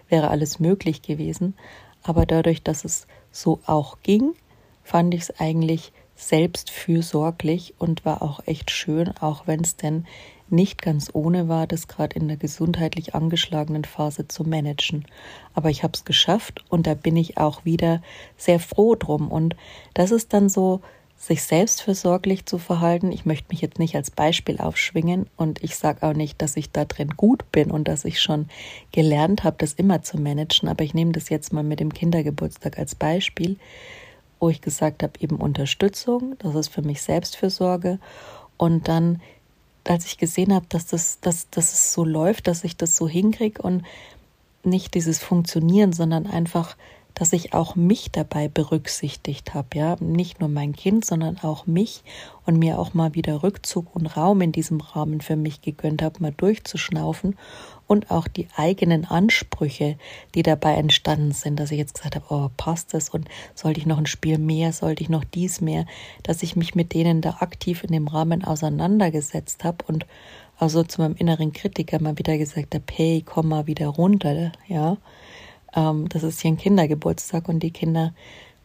wäre 0.08 0.30
alles 0.30 0.58
möglich 0.58 1.02
gewesen. 1.02 1.54
Aber 2.02 2.26
dadurch, 2.26 2.62
dass 2.64 2.84
es 2.84 3.06
so 3.30 3.60
auch 3.66 3.98
ging, 4.02 4.34
fand 4.82 5.14
ich 5.14 5.22
es 5.22 5.40
eigentlich 5.40 5.92
selbst 6.16 6.70
fürsorglich 6.70 7.74
und 7.78 8.04
war 8.04 8.22
auch 8.22 8.40
echt 8.46 8.70
schön, 8.70 9.16
auch 9.18 9.46
wenn 9.46 9.60
es 9.60 9.76
denn 9.76 10.04
nicht 10.54 10.82
ganz 10.82 11.10
ohne 11.12 11.48
war, 11.48 11.66
das 11.66 11.88
gerade 11.88 12.16
in 12.16 12.28
der 12.28 12.36
gesundheitlich 12.36 13.14
angeschlagenen 13.14 13.84
Phase 13.84 14.28
zu 14.28 14.44
managen. 14.44 15.04
Aber 15.54 15.70
ich 15.70 15.82
habe 15.82 15.92
es 15.94 16.04
geschafft 16.04 16.64
und 16.68 16.86
da 16.86 16.94
bin 16.94 17.16
ich 17.16 17.38
auch 17.38 17.64
wieder 17.64 18.02
sehr 18.36 18.60
froh 18.60 18.94
drum. 18.94 19.28
Und 19.28 19.56
das 19.94 20.10
ist 20.10 20.32
dann 20.32 20.48
so, 20.48 20.80
sich 21.16 21.42
selbstversorglich 21.42 22.44
zu 22.44 22.58
verhalten. 22.58 23.10
Ich 23.10 23.24
möchte 23.24 23.48
mich 23.50 23.60
jetzt 23.60 23.78
nicht 23.78 23.94
als 23.96 24.10
Beispiel 24.10 24.58
aufschwingen 24.58 25.26
und 25.36 25.62
ich 25.62 25.76
sage 25.76 26.06
auch 26.06 26.12
nicht, 26.12 26.42
dass 26.42 26.56
ich 26.56 26.70
da 26.70 26.84
drin 26.84 27.10
gut 27.16 27.50
bin 27.50 27.70
und 27.70 27.88
dass 27.88 28.04
ich 28.04 28.20
schon 28.20 28.48
gelernt 28.92 29.44
habe, 29.44 29.56
das 29.58 29.72
immer 29.72 30.02
zu 30.02 30.18
managen. 30.18 30.68
Aber 30.68 30.84
ich 30.84 30.92
nehme 30.92 31.12
das 31.12 31.28
jetzt 31.28 31.52
mal 31.52 31.62
mit 31.62 31.80
dem 31.80 31.94
Kindergeburtstag 31.94 32.78
als 32.78 32.94
Beispiel, 32.94 33.56
wo 34.38 34.50
ich 34.50 34.60
gesagt 34.60 35.02
habe, 35.02 35.12
eben 35.20 35.36
Unterstützung, 35.36 36.34
das 36.40 36.54
ist 36.54 36.68
für 36.68 36.82
mich 36.82 37.00
Selbstfürsorge 37.00 37.98
und 38.58 38.88
dann 38.88 39.22
als 39.88 40.06
ich 40.06 40.18
gesehen 40.18 40.54
habe, 40.54 40.66
dass 40.68 40.86
das, 40.86 41.20
dass, 41.20 41.50
dass 41.50 41.72
es 41.72 41.92
so 41.92 42.04
läuft, 42.04 42.46
dass 42.46 42.64
ich 42.64 42.76
das 42.76 42.96
so 42.96 43.08
hinkriege 43.08 43.60
und 43.62 43.82
nicht 44.64 44.94
dieses 44.94 45.18
Funktionieren, 45.18 45.92
sondern 45.92 46.26
einfach, 46.26 46.76
dass 47.14 47.32
ich 47.32 47.54
auch 47.54 47.76
mich 47.76 48.10
dabei 48.10 48.48
berücksichtigt 48.48 49.54
habe, 49.54 49.68
ja, 49.74 49.96
nicht 50.00 50.40
nur 50.40 50.48
mein 50.48 50.72
Kind, 50.74 51.04
sondern 51.04 51.38
auch 51.38 51.66
mich 51.66 52.02
und 52.44 52.58
mir 52.58 52.78
auch 52.78 52.94
mal 52.94 53.14
wieder 53.14 53.42
Rückzug 53.42 53.94
und 53.94 54.06
Raum 54.06 54.40
in 54.40 54.52
diesem 54.52 54.80
Rahmen 54.80 55.20
für 55.20 55.36
mich 55.36 55.60
gegönnt 55.62 56.02
habe, 56.02 56.20
mal 56.20 56.32
durchzuschnaufen 56.32 57.36
und 57.86 58.10
auch 58.10 58.28
die 58.28 58.48
eigenen 58.56 59.04
Ansprüche, 59.04 59.96
die 60.34 60.42
dabei 60.42 60.74
entstanden 60.74 61.32
sind, 61.32 61.60
dass 61.60 61.70
ich 61.70 61.78
jetzt 61.78 61.94
gesagt 61.94 62.16
habe, 62.16 62.26
oh, 62.28 62.50
passt 62.56 62.94
das 62.94 63.10
und 63.10 63.28
sollte 63.54 63.80
ich 63.80 63.86
noch 63.86 63.98
ein 63.98 64.06
Spiel 64.06 64.38
mehr, 64.38 64.72
sollte 64.72 65.02
ich 65.02 65.08
noch 65.08 65.24
dies 65.24 65.60
mehr, 65.60 65.86
dass 66.22 66.42
ich 66.42 66.56
mich 66.56 66.74
mit 66.74 66.94
denen 66.94 67.20
da 67.20 67.38
aktiv 67.40 67.84
in 67.84 67.92
dem 67.92 68.08
Rahmen 68.08 68.44
auseinandergesetzt 68.44 69.64
habe 69.64 69.84
und 69.86 70.06
also 70.56 70.82
zu 70.84 71.00
meinem 71.00 71.16
inneren 71.16 71.52
Kritiker 71.52 72.00
mal 72.00 72.18
wieder 72.18 72.38
gesagt 72.38 72.74
habe, 72.74 72.84
hey, 72.92 73.22
komm 73.24 73.48
mal 73.48 73.66
wieder 73.66 73.88
runter, 73.88 74.52
ja. 74.68 74.96
Ähm, 75.74 76.08
das 76.08 76.22
ist 76.22 76.40
hier 76.40 76.52
ein 76.52 76.56
Kindergeburtstag 76.56 77.48
und 77.48 77.60
die 77.60 77.72
Kinder 77.72 78.14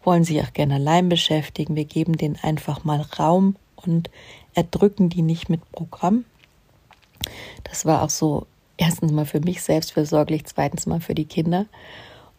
wollen 0.04 0.24
sich 0.24 0.42
auch 0.42 0.54
gerne 0.54 0.76
allein 0.76 1.10
beschäftigen. 1.10 1.76
Wir 1.76 1.86
geben 1.86 2.16
denen 2.16 2.38
einfach 2.42 2.84
mal 2.84 3.02
Raum 3.18 3.56
und 3.76 4.10
erdrücken 4.54 5.10
die 5.10 5.22
nicht 5.22 5.50
mit 5.50 5.70
Programm. 5.72 6.26
Das 7.64 7.86
war 7.86 8.04
auch 8.04 8.10
so 8.10 8.48
erstens 8.80 9.12
mal 9.12 9.26
für 9.26 9.42
mich 9.42 9.62
selbstversorglich, 9.62 10.46
zweitens 10.46 10.86
mal 10.88 11.02
für 11.02 11.14
die 11.14 11.26
Kinder. 11.26 11.66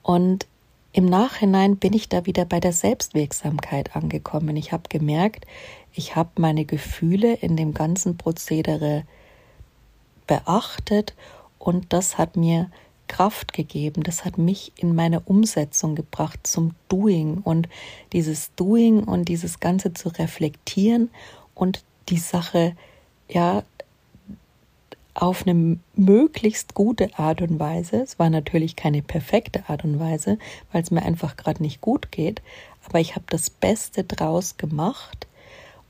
Und 0.03 0.47
im 0.93 1.05
Nachhinein 1.05 1.77
bin 1.77 1.93
ich 1.93 2.09
da 2.09 2.27
wieder 2.27 2.45
bei 2.45 2.59
der 2.59 2.73
Selbstwirksamkeit 2.73 3.95
angekommen. 3.95 4.57
Ich 4.57 4.73
habe 4.73 4.89
gemerkt, 4.89 5.47
ich 5.93 6.17
habe 6.17 6.31
meine 6.37 6.65
Gefühle 6.65 7.35
in 7.35 7.57
dem 7.57 7.75
ganzen 7.75 8.17
Prozedere 8.17 9.05
beachtet 10.27 11.15
und 11.59 11.93
das 11.93 12.19
hat 12.19 12.37
mir 12.37 12.71
Kraft 13.07 13.53
gegeben, 13.53 14.03
das 14.05 14.25
hat 14.25 14.39
mich 14.39 14.73
in 14.77 14.95
meine 14.95 15.21
Umsetzung 15.21 15.97
gebracht 15.97 16.41
zum 16.45 16.75
Doing 16.89 17.39
und 17.39 17.69
dieses 18.13 18.55
Doing 18.55 19.03
und 19.03 19.29
dieses 19.29 19.59
Ganze 19.59 19.93
zu 19.93 20.09
reflektieren 20.11 21.11
und 21.55 21.83
die 22.09 22.19
Sache 22.19 22.77
ja 23.29 23.65
auf 25.21 25.47
eine 25.47 25.79
möglichst 25.95 26.73
gute 26.73 27.19
Art 27.19 27.43
und 27.43 27.61
Weise. 27.61 27.97
Es 28.01 28.19
war 28.19 28.31
natürlich 28.31 28.75
keine 28.75 29.03
perfekte 29.03 29.69
Art 29.69 29.85
und 29.85 30.01
Weise, 30.01 30.39
weil 30.73 30.83
es 30.83 30.91
mir 30.91 31.03
einfach 31.03 31.37
gerade 31.37 31.63
nicht 31.63 31.83
gut 31.83 32.11
geht, 32.11 32.41
aber 32.87 33.01
ich 33.01 33.17
habe 33.17 33.27
das 33.29 33.51
Beste 33.51 34.03
draus 34.03 34.57
gemacht 34.57 35.27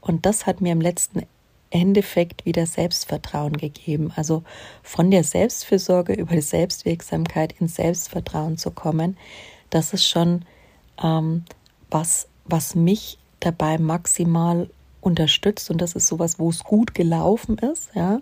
und 0.01 0.27
das 0.27 0.47
hat 0.47 0.61
mir 0.61 0.73
im 0.73 0.81
letzten 0.81 1.27
Endeffekt 1.71 2.45
wieder 2.45 2.67
Selbstvertrauen 2.67 3.57
gegeben. 3.57 4.13
Also 4.17 4.43
von 4.83 5.13
der 5.13 5.23
Selbstfürsorge 5.23 6.15
über 6.15 6.35
die 6.35 6.41
Selbstwirksamkeit 6.41 7.55
ins 7.61 7.77
Selbstvertrauen 7.77 8.59
zu 8.59 8.73
kommen, 8.73 9.17
das 9.71 9.93
ist 9.93 10.09
schon 10.09 10.45
ähm, 11.01 11.45
was, 11.89 12.27
was 12.47 12.75
mich 12.75 13.19
dabei 13.39 13.79
maximal 13.79 14.69
unterstützt 15.01 15.71
und 15.71 15.81
das 15.81 15.93
ist 15.93 16.09
sowas, 16.09 16.41
wo 16.41 16.51
es 16.51 16.65
gut 16.65 16.95
gelaufen 16.95 17.59
ist, 17.59 17.91
ja. 17.95 18.21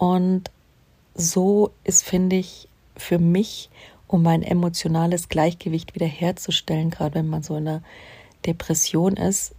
Und 0.00 0.50
so 1.14 1.72
ist, 1.84 2.04
finde 2.04 2.36
ich, 2.36 2.68
für 2.96 3.18
mich, 3.18 3.68
um 4.06 4.22
mein 4.22 4.42
emotionales 4.42 5.28
Gleichgewicht 5.28 5.94
wiederherzustellen, 5.94 6.88
gerade 6.88 7.16
wenn 7.16 7.28
man 7.28 7.42
so 7.42 7.54
in 7.54 7.68
einer 7.68 7.82
Depression 8.46 9.18
ist, 9.18 9.54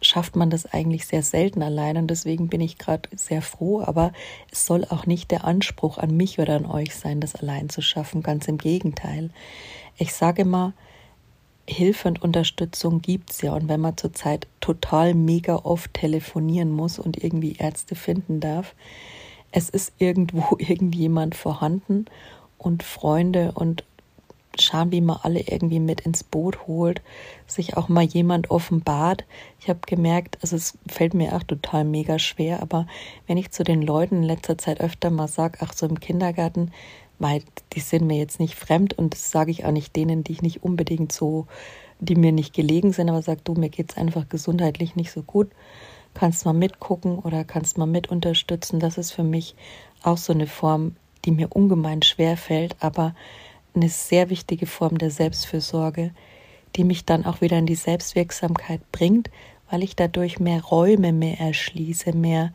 schafft 0.00 0.36
man 0.36 0.48
das 0.48 0.64
eigentlich 0.64 1.06
sehr 1.06 1.22
selten 1.22 1.62
allein. 1.62 1.98
Und 1.98 2.06
deswegen 2.06 2.48
bin 2.48 2.62
ich 2.62 2.78
gerade 2.78 3.10
sehr 3.14 3.42
froh, 3.42 3.82
aber 3.82 4.14
es 4.50 4.64
soll 4.64 4.86
auch 4.86 5.04
nicht 5.04 5.30
der 5.30 5.44
Anspruch 5.44 5.98
an 5.98 6.16
mich 6.16 6.38
oder 6.38 6.56
an 6.56 6.64
euch 6.64 6.94
sein, 6.94 7.20
das 7.20 7.34
allein 7.34 7.68
zu 7.68 7.82
schaffen, 7.82 8.22
ganz 8.22 8.48
im 8.48 8.56
Gegenteil. 8.56 9.28
Ich 9.98 10.14
sage 10.14 10.42
immer, 10.42 10.72
Hilfe 11.68 12.08
und 12.08 12.22
Unterstützung 12.22 13.02
gibt 13.02 13.32
es 13.32 13.42
ja. 13.42 13.52
Und 13.52 13.68
wenn 13.68 13.82
man 13.82 13.98
zurzeit 13.98 14.46
total 14.62 15.12
mega 15.12 15.56
oft 15.56 15.92
telefonieren 15.92 16.72
muss 16.72 16.98
und 16.98 17.22
irgendwie 17.22 17.56
Ärzte 17.58 17.96
finden 17.96 18.40
darf, 18.40 18.74
es 19.56 19.70
ist 19.70 19.94
irgendwo 19.98 20.56
irgendjemand 20.58 21.34
vorhanden 21.34 22.04
und 22.58 22.82
Freunde 22.82 23.52
und 23.54 23.84
schauen, 24.58 24.90
wie 24.92 25.02
man 25.02 25.18
alle 25.22 25.40
irgendwie 25.40 25.80
mit 25.80 26.02
ins 26.02 26.24
Boot 26.24 26.66
holt, 26.66 27.02
sich 27.46 27.76
auch 27.76 27.88
mal 27.88 28.04
jemand 28.04 28.50
offenbart. 28.50 29.24
Ich 29.60 29.68
habe 29.68 29.80
gemerkt, 29.86 30.38
also 30.40 30.56
es 30.56 30.78
fällt 30.86 31.12
mir 31.12 31.34
auch 31.34 31.42
total 31.42 31.84
mega 31.84 32.18
schwer, 32.18 32.62
aber 32.62 32.86
wenn 33.26 33.36
ich 33.36 33.50
zu 33.50 33.64
den 33.64 33.82
Leuten 33.82 34.16
in 34.16 34.22
letzter 34.22 34.56
Zeit 34.56 34.80
öfter 34.80 35.10
mal 35.10 35.28
sage, 35.28 35.58
ach 35.60 35.74
so 35.74 35.86
im 35.86 36.00
Kindergarten, 36.00 36.70
weil 37.18 37.42
die 37.74 37.80
sind 37.80 38.06
mir 38.06 38.16
jetzt 38.16 38.40
nicht 38.40 38.54
fremd 38.54 38.96
und 38.96 39.12
das 39.12 39.30
sage 39.30 39.50
ich 39.50 39.66
auch 39.66 39.72
nicht 39.72 39.94
denen, 39.94 40.24
die 40.24 40.32
ich 40.32 40.42
nicht 40.42 40.62
unbedingt 40.62 41.12
so, 41.12 41.46
die 41.98 42.16
mir 42.16 42.32
nicht 42.32 42.54
gelegen 42.54 42.92
sind, 42.92 43.08
aber 43.08 43.22
sag 43.22 43.44
du, 43.44 43.54
mir 43.54 43.70
geht 43.70 43.90
es 43.90 43.96
einfach 43.96 44.28
gesundheitlich 44.28 44.96
nicht 44.96 45.12
so 45.12 45.22
gut. 45.22 45.50
Kannst 46.18 46.46
mal 46.46 46.54
mitgucken 46.54 47.18
oder 47.18 47.44
kannst 47.44 47.76
mal 47.76 47.84
mit 47.84 48.08
unterstützen. 48.08 48.80
Das 48.80 48.96
ist 48.96 49.10
für 49.10 49.22
mich 49.22 49.54
auch 50.02 50.16
so 50.16 50.32
eine 50.32 50.46
Form, 50.46 50.96
die 51.26 51.30
mir 51.30 51.54
ungemein 51.54 52.00
schwer 52.00 52.38
fällt, 52.38 52.74
aber 52.80 53.14
eine 53.74 53.90
sehr 53.90 54.30
wichtige 54.30 54.64
Form 54.64 54.96
der 54.96 55.10
Selbstfürsorge, 55.10 56.12
die 56.74 56.84
mich 56.84 57.04
dann 57.04 57.26
auch 57.26 57.42
wieder 57.42 57.58
in 57.58 57.66
die 57.66 57.74
Selbstwirksamkeit 57.74 58.80
bringt, 58.92 59.30
weil 59.70 59.82
ich 59.82 59.94
dadurch 59.94 60.40
mehr 60.40 60.64
Räume 60.64 61.12
mehr 61.12 61.38
erschließe, 61.38 62.12
mehr 62.14 62.50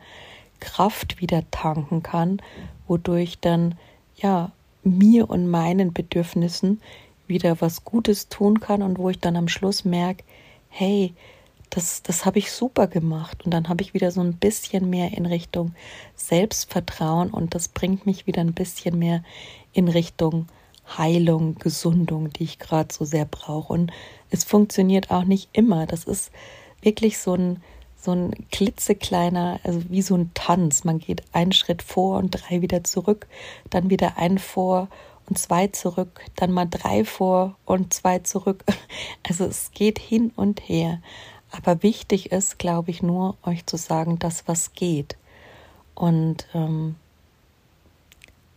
Kraft 0.58 1.20
wieder 1.20 1.48
tanken 1.52 2.02
kann, 2.02 2.42
wodurch 2.88 3.38
dann 3.38 3.76
ja 4.16 4.50
mir 4.82 5.30
und 5.30 5.48
meinen 5.48 5.92
Bedürfnissen 5.92 6.80
wieder 7.28 7.60
was 7.60 7.84
Gutes 7.84 8.28
tun 8.28 8.58
kann 8.58 8.82
und 8.82 8.98
wo 8.98 9.08
ich 9.08 9.20
dann 9.20 9.36
am 9.36 9.46
Schluss 9.46 9.84
merke, 9.84 10.24
hey, 10.68 11.14
das, 11.74 12.02
das 12.02 12.26
habe 12.26 12.38
ich 12.38 12.52
super 12.52 12.86
gemacht. 12.86 13.44
Und 13.44 13.52
dann 13.52 13.68
habe 13.68 13.82
ich 13.82 13.94
wieder 13.94 14.10
so 14.10 14.20
ein 14.20 14.34
bisschen 14.34 14.90
mehr 14.90 15.16
in 15.16 15.24
Richtung 15.24 15.74
Selbstvertrauen 16.14 17.30
und 17.30 17.54
das 17.54 17.68
bringt 17.68 18.04
mich 18.04 18.26
wieder 18.26 18.42
ein 18.42 18.52
bisschen 18.52 18.98
mehr 18.98 19.24
in 19.72 19.88
Richtung 19.88 20.48
Heilung, 20.98 21.54
Gesundung, 21.54 22.30
die 22.30 22.44
ich 22.44 22.58
gerade 22.58 22.92
so 22.92 23.06
sehr 23.06 23.24
brauche. 23.24 23.72
Und 23.72 23.90
es 24.30 24.44
funktioniert 24.44 25.10
auch 25.10 25.24
nicht 25.24 25.48
immer. 25.54 25.86
Das 25.86 26.04
ist 26.04 26.30
wirklich 26.82 27.18
so 27.18 27.34
ein, 27.34 27.62
so 27.96 28.12
ein 28.12 28.34
klitzekleiner, 28.50 29.58
also 29.64 29.80
wie 29.88 30.02
so 30.02 30.14
ein 30.14 30.30
Tanz. 30.34 30.84
Man 30.84 30.98
geht 30.98 31.22
einen 31.32 31.52
Schritt 31.52 31.82
vor 31.82 32.18
und 32.18 32.32
drei 32.32 32.60
wieder 32.60 32.84
zurück, 32.84 33.26
dann 33.70 33.88
wieder 33.88 34.18
einen 34.18 34.38
vor 34.38 34.88
und 35.26 35.38
zwei 35.38 35.68
zurück, 35.68 36.20
dann 36.36 36.52
mal 36.52 36.66
drei 36.66 37.06
vor 37.06 37.56
und 37.64 37.94
zwei 37.94 38.18
zurück. 38.18 38.64
Also 39.26 39.44
es 39.44 39.70
geht 39.70 40.00
hin 40.00 40.32
und 40.34 40.68
her. 40.68 41.00
Aber 41.52 41.82
wichtig 41.82 42.32
ist, 42.32 42.58
glaube 42.58 42.90
ich, 42.90 43.02
nur 43.02 43.36
euch 43.44 43.66
zu 43.66 43.76
sagen, 43.76 44.18
dass 44.18 44.48
was 44.48 44.72
geht. 44.72 45.16
Und 45.94 46.46
ähm, 46.54 46.96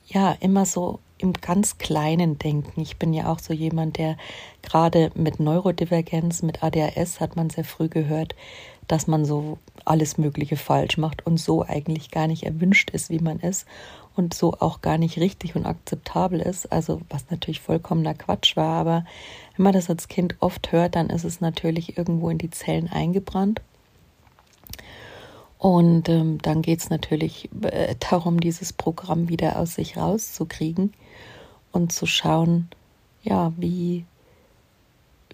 ja, 0.07 0.31
immer 0.39 0.65
so 0.65 0.99
im 1.17 1.33
ganz 1.33 1.77
kleinen 1.77 2.39
Denken. 2.39 2.81
Ich 2.81 2.97
bin 2.97 3.13
ja 3.13 3.31
auch 3.31 3.39
so 3.39 3.53
jemand, 3.53 3.97
der 3.97 4.17
gerade 4.61 5.11
mit 5.15 5.39
Neurodivergenz, 5.39 6.41
mit 6.41 6.63
ADHS 6.63 7.19
hat 7.19 7.35
man 7.35 7.49
sehr 7.49 7.63
früh 7.63 7.89
gehört, 7.89 8.35
dass 8.87 9.07
man 9.07 9.25
so 9.25 9.57
alles 9.83 10.17
Mögliche 10.17 10.57
falsch 10.57 10.97
macht 10.97 11.25
und 11.25 11.37
so 11.37 11.63
eigentlich 11.63 12.11
gar 12.11 12.27
nicht 12.27 12.43
erwünscht 12.43 12.89
ist, 12.91 13.09
wie 13.09 13.19
man 13.19 13.39
ist 13.39 13.65
und 14.15 14.33
so 14.33 14.53
auch 14.59 14.81
gar 14.81 14.97
nicht 14.97 15.17
richtig 15.17 15.55
und 15.55 15.65
akzeptabel 15.65 16.39
ist. 16.39 16.71
Also 16.71 17.01
was 17.09 17.29
natürlich 17.29 17.61
vollkommener 17.61 18.13
Quatsch 18.13 18.55
war, 18.55 18.79
aber 18.79 19.05
wenn 19.55 19.63
man 19.63 19.73
das 19.73 19.89
als 19.89 20.07
Kind 20.07 20.35
oft 20.39 20.71
hört, 20.71 20.95
dann 20.95 21.09
ist 21.09 21.23
es 21.23 21.41
natürlich 21.41 21.97
irgendwo 21.97 22.29
in 22.29 22.37
die 22.37 22.49
Zellen 22.49 22.89
eingebrannt. 22.89 23.61
Und 25.57 26.09
ähm, 26.09 26.37
dann 26.41 26.61
geht 26.61 26.79
es 26.79 26.89
natürlich 26.89 27.49
äh, 27.61 27.95
darum, 27.99 28.39
dieses 28.39 28.73
Programm 28.73 29.29
wieder 29.29 29.57
aus 29.57 29.75
sich 29.75 29.97
rauszukriegen 29.97 30.93
und 31.71 31.91
zu 31.91 32.05
schauen, 32.05 32.69
ja, 33.23 33.51
wie, 33.57 34.05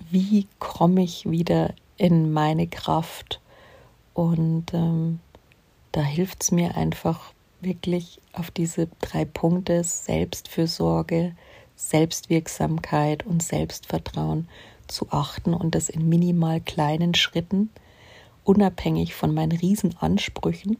wie 0.09 0.47
komme 0.59 1.03
ich 1.03 1.29
wieder 1.29 1.73
in 1.97 2.31
meine 2.31 2.67
Kraft. 2.67 3.41
Und 4.13 4.73
ähm, 4.73 5.19
da 5.91 6.01
hilft 6.01 6.43
es 6.43 6.51
mir 6.51 6.77
einfach 6.77 7.33
wirklich 7.59 8.21
auf 8.33 8.51
diese 8.51 8.87
drei 9.01 9.25
Punkte 9.25 9.83
Selbstfürsorge, 9.83 11.33
Selbstwirksamkeit 11.89 13.25
und 13.25 13.43
Selbstvertrauen 13.43 14.47
zu 14.87 15.09
achten 15.09 15.53
und 15.53 15.75
das 15.75 15.89
in 15.89 16.07
minimal 16.07 16.61
kleinen 16.61 17.13
Schritten, 17.13 17.69
unabhängig 18.43 19.13
von 19.13 19.33
meinen 19.33 19.51
Riesenansprüchen, 19.51 20.77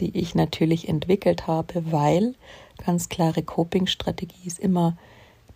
die 0.00 0.16
ich 0.18 0.34
natürlich 0.34 0.88
entwickelt 0.88 1.46
habe, 1.46 1.92
weil 1.92 2.34
ganz 2.84 3.08
klare 3.08 3.42
Coping-Strategie 3.42 4.46
ist 4.46 4.58
immer 4.58 4.96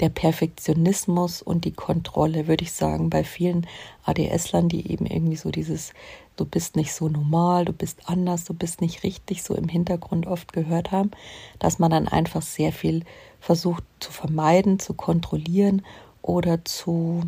der 0.00 0.10
Perfektionismus 0.10 1.40
und 1.42 1.64
die 1.64 1.72
Kontrolle, 1.72 2.46
würde 2.48 2.64
ich 2.64 2.72
sagen, 2.72 3.08
bei 3.08 3.24
vielen 3.24 3.66
ADS-Lern, 4.04 4.68
die 4.68 4.90
eben 4.90 5.06
irgendwie 5.06 5.36
so 5.36 5.50
dieses, 5.50 5.92
du 6.36 6.44
bist 6.44 6.76
nicht 6.76 6.92
so 6.92 7.08
normal, 7.08 7.64
du 7.64 7.72
bist 7.72 8.08
anders, 8.08 8.44
du 8.44 8.54
bist 8.54 8.80
nicht 8.80 9.02
richtig, 9.02 9.42
so 9.42 9.54
im 9.54 9.68
Hintergrund 9.68 10.26
oft 10.26 10.52
gehört 10.52 10.92
haben, 10.92 11.10
dass 11.58 11.78
man 11.78 11.90
dann 11.90 12.08
einfach 12.08 12.42
sehr 12.42 12.72
viel 12.72 13.04
versucht 13.40 13.84
zu 14.00 14.12
vermeiden, 14.12 14.78
zu 14.78 14.94
kontrollieren 14.94 15.82
oder 16.22 16.64
zu, 16.64 17.22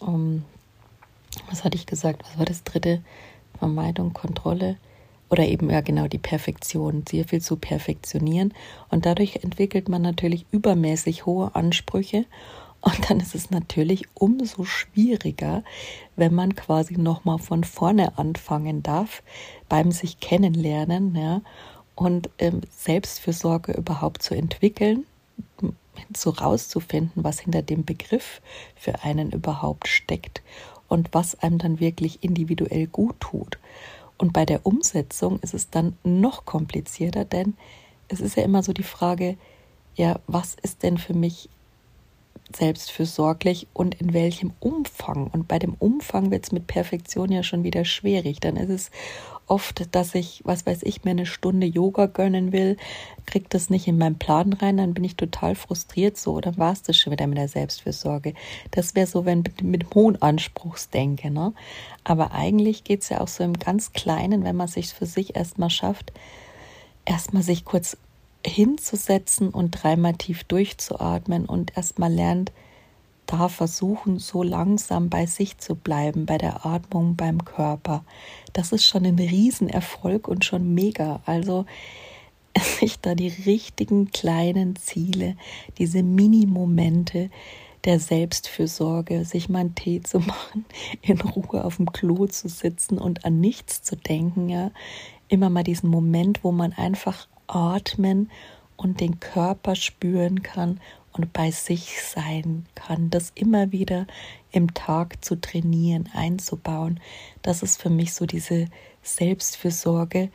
um, 0.00 0.14
ähm, 0.14 0.44
was 1.48 1.64
hatte 1.64 1.76
ich 1.76 1.86
gesagt, 1.86 2.22
was 2.24 2.38
war 2.38 2.44
das 2.44 2.62
dritte? 2.64 3.02
Vermeidung, 3.58 4.12
Kontrolle 4.12 4.76
oder 5.30 5.46
eben 5.46 5.70
ja 5.70 5.80
genau 5.80 6.08
die 6.08 6.18
Perfektion, 6.18 7.04
sehr 7.08 7.24
viel 7.24 7.40
zu 7.40 7.56
perfektionieren. 7.56 8.52
Und 8.90 9.06
dadurch 9.06 9.36
entwickelt 9.36 9.88
man 9.88 10.02
natürlich 10.02 10.44
übermäßig 10.50 11.24
hohe 11.24 11.54
Ansprüche. 11.54 12.26
Und 12.82 13.08
dann 13.08 13.20
ist 13.20 13.34
es 13.34 13.50
natürlich 13.50 14.06
umso 14.14 14.64
schwieriger, 14.64 15.62
wenn 16.16 16.34
man 16.34 16.56
quasi 16.56 16.98
nochmal 16.98 17.38
von 17.38 17.62
vorne 17.64 18.18
anfangen 18.18 18.82
darf 18.82 19.22
beim 19.68 19.92
sich 19.92 20.18
kennenlernen 20.18 21.14
ja, 21.14 21.42
und 21.94 22.28
ähm, 22.38 22.60
Selbstfürsorge 22.76 23.72
überhaupt 23.72 24.22
zu 24.22 24.34
entwickeln, 24.34 25.06
so 26.16 26.30
rauszufinden, 26.30 27.22
was 27.22 27.40
hinter 27.40 27.62
dem 27.62 27.84
Begriff 27.84 28.42
für 28.74 29.04
einen 29.04 29.30
überhaupt 29.30 29.86
steckt 29.86 30.42
und 30.88 31.08
was 31.12 31.40
einem 31.40 31.58
dann 31.58 31.80
wirklich 31.80 32.24
individuell 32.24 32.88
gut 32.88 33.20
tut. 33.20 33.58
Und 34.18 34.32
bei 34.32 34.44
der 34.44 34.66
Umsetzung 34.66 35.38
ist 35.40 35.54
es 35.54 35.70
dann 35.70 35.96
noch 36.02 36.44
komplizierter, 36.44 37.24
denn 37.24 37.54
es 38.08 38.20
ist 38.20 38.36
ja 38.36 38.42
immer 38.42 38.62
so 38.62 38.72
die 38.72 38.82
Frage, 38.82 39.36
ja, 39.94 40.18
was 40.26 40.56
ist 40.62 40.82
denn 40.82 40.98
für 40.98 41.14
mich 41.14 41.48
selbstfürsorglich 42.56 43.66
und 43.72 43.94
in 43.94 44.12
welchem 44.12 44.52
Umfang? 44.60 45.28
Und 45.28 45.48
bei 45.48 45.58
dem 45.58 45.74
Umfang 45.74 46.30
wird 46.30 46.44
es 46.44 46.52
mit 46.52 46.66
Perfektion 46.66 47.32
ja 47.32 47.42
schon 47.42 47.64
wieder 47.64 47.84
schwierig. 47.84 48.40
Dann 48.40 48.56
ist 48.56 48.70
es 48.70 48.90
oft, 49.46 49.94
dass 49.94 50.14
ich, 50.14 50.40
was 50.44 50.64
weiß 50.66 50.82
ich, 50.82 51.04
mir 51.04 51.10
eine 51.10 51.26
Stunde 51.26 51.66
Yoga 51.66 52.06
gönnen 52.06 52.52
will, 52.52 52.76
kriege 53.26 53.46
das 53.48 53.70
nicht 53.70 53.86
in 53.86 53.98
meinen 53.98 54.18
Plan 54.18 54.52
rein, 54.52 54.78
dann 54.78 54.94
bin 54.94 55.04
ich 55.04 55.16
total 55.16 55.54
frustriert 55.54 56.16
so, 56.16 56.40
dann 56.40 56.56
war 56.58 56.72
es 56.72 56.82
das 56.82 56.96
schon 56.96 57.12
wieder 57.12 57.26
mit 57.26 57.38
der 57.38 57.48
Selbstfürsorge. 57.48 58.34
Das 58.70 58.94
wäre 58.94 59.06
so, 59.06 59.24
wenn 59.24 59.40
mit, 59.40 59.62
mit 59.62 59.94
hohen 59.94 60.20
Anspruchsdenke, 60.20 61.30
ne? 61.30 61.52
Aber 62.04 62.32
eigentlich 62.32 62.84
geht 62.84 63.02
es 63.02 63.10
ja 63.10 63.20
auch 63.20 63.28
so 63.28 63.44
im 63.44 63.58
ganz 63.58 63.92
Kleinen, 63.92 64.44
wenn 64.44 64.56
man 64.56 64.68
sich 64.68 64.92
für 64.92 65.06
sich 65.06 65.36
erstmal 65.36 65.70
schafft, 65.70 66.12
erstmal 67.04 67.42
sich 67.42 67.64
kurz 67.64 67.96
hinzusetzen 68.46 69.50
und 69.50 69.70
dreimal 69.70 70.14
tief 70.14 70.44
durchzuatmen 70.44 71.46
und 71.46 71.76
erstmal 71.76 72.12
lernt, 72.12 72.52
da 73.26 73.48
versuchen, 73.48 74.18
so 74.18 74.42
langsam 74.42 75.08
bei 75.08 75.26
sich 75.26 75.58
zu 75.58 75.74
bleiben, 75.74 76.26
bei 76.26 76.38
der 76.38 76.66
Atmung, 76.66 77.16
beim 77.16 77.44
Körper. 77.44 78.04
Das 78.52 78.72
ist 78.72 78.84
schon 78.84 79.06
ein 79.06 79.18
Riesenerfolg 79.18 80.28
und 80.28 80.44
schon 80.44 80.74
mega. 80.74 81.20
Also 81.24 81.64
sich 82.80 83.00
da 83.00 83.14
die 83.14 83.28
richtigen 83.28 84.10
kleinen 84.10 84.76
Ziele, 84.76 85.36
diese 85.78 86.02
Mini-Momente 86.02 87.30
der 87.84 87.98
Selbstfürsorge, 87.98 89.24
sich 89.24 89.48
mal 89.48 89.60
einen 89.60 89.74
Tee 89.74 90.02
zu 90.02 90.18
machen, 90.20 90.64
in 91.00 91.20
Ruhe 91.20 91.64
auf 91.64 91.76
dem 91.76 91.92
Klo 91.92 92.26
zu 92.26 92.48
sitzen 92.48 92.98
und 92.98 93.24
an 93.24 93.40
nichts 93.40 93.82
zu 93.82 93.96
denken, 93.96 94.48
ja. 94.48 94.70
Immer 95.28 95.48
mal 95.48 95.64
diesen 95.64 95.88
Moment, 95.88 96.44
wo 96.44 96.52
man 96.52 96.74
einfach 96.74 97.26
atmen 97.54 98.30
und 98.76 99.00
den 99.00 99.20
Körper 99.20 99.76
spüren 99.76 100.42
kann 100.42 100.80
und 101.12 101.32
bei 101.32 101.50
sich 101.50 102.02
sein 102.02 102.66
kann, 102.74 103.10
das 103.10 103.32
immer 103.34 103.70
wieder 103.70 104.06
im 104.50 104.74
Tag 104.74 105.24
zu 105.24 105.40
trainieren, 105.40 106.08
einzubauen. 106.14 107.00
Das 107.42 107.62
ist 107.62 107.80
für 107.80 107.90
mich 107.90 108.14
so 108.14 108.26
diese 108.26 108.66
Selbstfürsorge, 109.02 110.30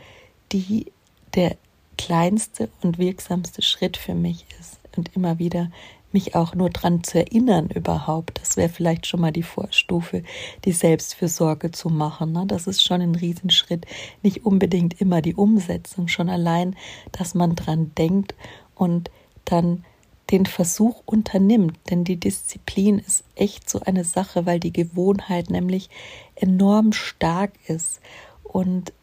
die 0.52 0.92
der 1.34 1.58
kleinste 1.98 2.70
und 2.82 3.00
wirksamste 3.00 3.62
Schritt 3.62 3.98
für 3.98 4.14
mich 4.14 4.46
ist. 4.60 4.80
Und 4.96 5.16
immer 5.16 5.38
wieder 5.38 5.72
mich 6.12 6.36
auch 6.36 6.56
nur 6.56 6.70
daran 6.70 7.04
zu 7.04 7.20
erinnern 7.20 7.70
überhaupt. 7.70 8.40
Das 8.42 8.58
wäre 8.58 8.70
vielleicht 8.70 9.08
schon 9.08 9.22
mal 9.22 9.32
die 9.32 9.44
Vorstufe, 9.44 10.24
die 10.66 10.72
Selbstfürsorge 10.72 11.72
zu 11.72 11.90
machen. 11.90 12.32
Ne? 12.32 12.46
Das 12.48 12.68
ist 12.68 12.84
schon 12.84 13.02
ein 13.02 13.16
Riesenschritt. 13.16 13.86
Nicht 14.24 14.46
unbedingt 14.46 15.00
immer 15.02 15.22
die 15.22 15.36
Umsetzung, 15.36 16.08
schon 16.08 16.30
allein, 16.30 16.76
dass 17.12 17.36
man 17.36 17.56
dran 17.56 17.92
denkt 17.98 18.36
und 18.76 19.12
dann 19.46 19.84
den 20.32 20.46
Versuch 20.46 21.02
unternimmt. 21.06 21.78
Denn 21.90 22.04
die 22.04 22.18
Disziplin 22.18 23.00
ist 23.00 23.24
echt 23.36 23.70
so 23.70 23.82
eine 23.82 24.04
Sache, 24.04 24.46
weil 24.46 24.60
die 24.60 24.74
Gewohnheit 24.74 25.50
nämlich 25.50 25.90
enorm 26.36 26.94
stark 26.94 27.52
ist 27.68 28.00
und 28.44 28.94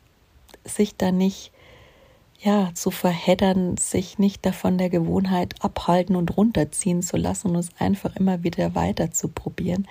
sich 0.65 0.97
da 0.97 1.13
nicht 1.13 1.53
ja, 2.45 2.71
zu 2.75 2.91
verheddern, 2.91 3.79
sich 3.79 4.19
nicht 4.19 4.45
davon 4.45 4.77
der 4.77 4.91
Gewohnheit 4.91 5.55
abhalten 5.61 6.15
und 6.15 6.37
runterziehen 6.37 7.01
zu 7.01 7.17
lassen 7.17 7.49
und 7.49 7.57
es 7.57 7.71
einfach 7.79 8.15
immer 8.17 8.43
wieder 8.43 8.75
weiter 8.75 9.11
zu 9.11 9.29
probieren. 9.29 9.89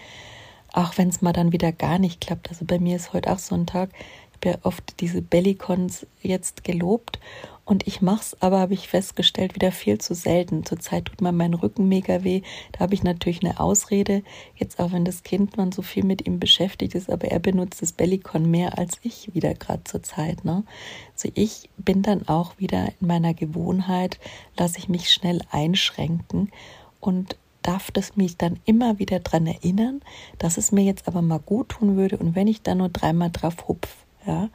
Auch 0.72 0.98
wenn 0.98 1.10
es 1.10 1.24
mal 1.24 1.33
dann 1.33 1.51
wieder 1.51 1.72
gar 1.72 1.98
nicht 1.98 2.22
klappt. 2.22 2.50
Also 2.50 2.65
bei 2.65 2.77
mir 2.77 2.95
ist 2.95 3.12
heute 3.12 3.31
auch 3.31 3.39
so 3.39 3.55
ein 3.55 3.65
Tag, 3.65 3.89
habe 4.43 4.57
ja 4.57 4.65
oft 4.65 5.00
diese 5.00 5.21
Bellycons 5.21 6.05
jetzt 6.21 6.63
gelobt 6.63 7.19
und 7.65 7.88
ich 7.88 8.01
mache 8.01 8.21
es 8.21 8.41
aber, 8.41 8.59
habe 8.59 8.73
ich 8.73 8.89
festgestellt, 8.89 9.55
wieder 9.55 9.71
viel 9.71 9.97
zu 9.97 10.15
selten. 10.15 10.65
Zurzeit 10.65 11.05
tut 11.05 11.21
mir 11.21 11.31
mein 11.31 11.53
Rücken 11.53 11.88
mega 11.88 12.25
weh. 12.25 12.41
Da 12.73 12.81
habe 12.81 12.93
ich 12.93 13.03
natürlich 13.03 13.41
eine 13.41 13.62
Ausrede. 13.62 14.21
Jetzt 14.55 14.79
auch 14.79 14.91
wenn 14.91 15.05
das 15.05 15.23
Kind 15.23 15.55
man 15.55 15.71
so 15.71 15.81
viel 15.81 16.03
mit 16.03 16.27
ihm 16.27 16.39
beschäftigt 16.39 16.93
ist, 16.93 17.09
aber 17.09 17.29
er 17.29 17.39
benutzt 17.39 17.81
das 17.81 17.93
Bellycon 17.93 18.51
mehr 18.51 18.77
als 18.77 19.00
ich 19.01 19.33
wieder 19.33 19.53
gerade 19.53 19.85
zur 19.85 20.03
Zeit. 20.03 20.43
Ne? 20.43 20.65
Also 21.13 21.29
ich 21.35 21.69
bin 21.77 22.01
dann 22.01 22.27
auch 22.27 22.57
wieder 22.57 22.89
in 23.00 23.07
meiner 23.07 23.33
Gewohnheit, 23.33 24.19
lasse 24.57 24.77
ich 24.77 24.89
mich 24.89 25.09
schnell 25.09 25.39
einschränken 25.50 26.51
und 27.00 27.38
darf 27.62 27.91
das 27.91 28.17
mich 28.17 28.35
dann 28.35 28.59
immer 28.65 29.00
wieder 29.00 29.21
daran 29.21 29.47
erinnern, 29.47 30.01
dass 30.38 30.57
es 30.57 30.73
mir 30.73 30.83
jetzt 30.83 31.07
aber 31.07 31.21
mal 31.21 31.39
gut 31.39 31.69
tun 31.69 31.95
würde 31.95 32.17
und 32.17 32.35
wenn 32.35 32.47
ich 32.47 32.62
da 32.62 32.75
nur 32.75 32.89
dreimal 32.89 33.29
drauf 33.31 33.69
hupf, 33.69 34.02
ja, 34.25 34.50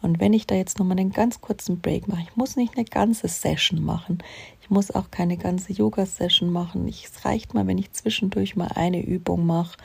und 0.00 0.20
wenn 0.20 0.32
ich 0.32 0.46
da 0.46 0.54
jetzt 0.54 0.78
nochmal 0.78 0.98
einen 0.98 1.10
ganz 1.10 1.40
kurzen 1.40 1.80
Break 1.80 2.06
mache, 2.08 2.22
ich 2.22 2.36
muss 2.36 2.56
nicht 2.56 2.76
eine 2.76 2.84
ganze 2.84 3.26
Session 3.26 3.82
machen. 3.82 4.18
Ich 4.60 4.70
muss 4.70 4.90
auch 4.90 5.10
keine 5.10 5.36
ganze 5.36 5.72
Yoga-Session 5.72 6.52
machen. 6.52 6.86
es 6.88 7.24
reicht 7.24 7.54
mal, 7.54 7.66
wenn 7.66 7.78
ich 7.78 7.92
zwischendurch 7.92 8.54
mal 8.54 8.68
eine 8.74 9.04
Übung 9.04 9.44
mache, 9.44 9.76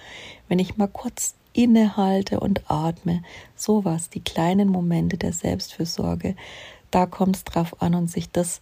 wenn 0.47 0.59
ich 0.59 0.77
mal 0.77 0.87
kurz 0.87 1.35
innehalte 1.53 2.39
und 2.39 2.69
atme. 2.69 3.23
Sowas, 3.55 4.09
die 4.09 4.23
kleinen 4.23 4.69
Momente 4.69 5.17
der 5.17 5.33
Selbstfürsorge. 5.33 6.35
Da 6.91 7.05
kommt 7.05 7.37
es 7.37 7.43
drauf 7.43 7.81
an 7.81 7.95
und 7.95 8.09
sich 8.09 8.29
das 8.29 8.61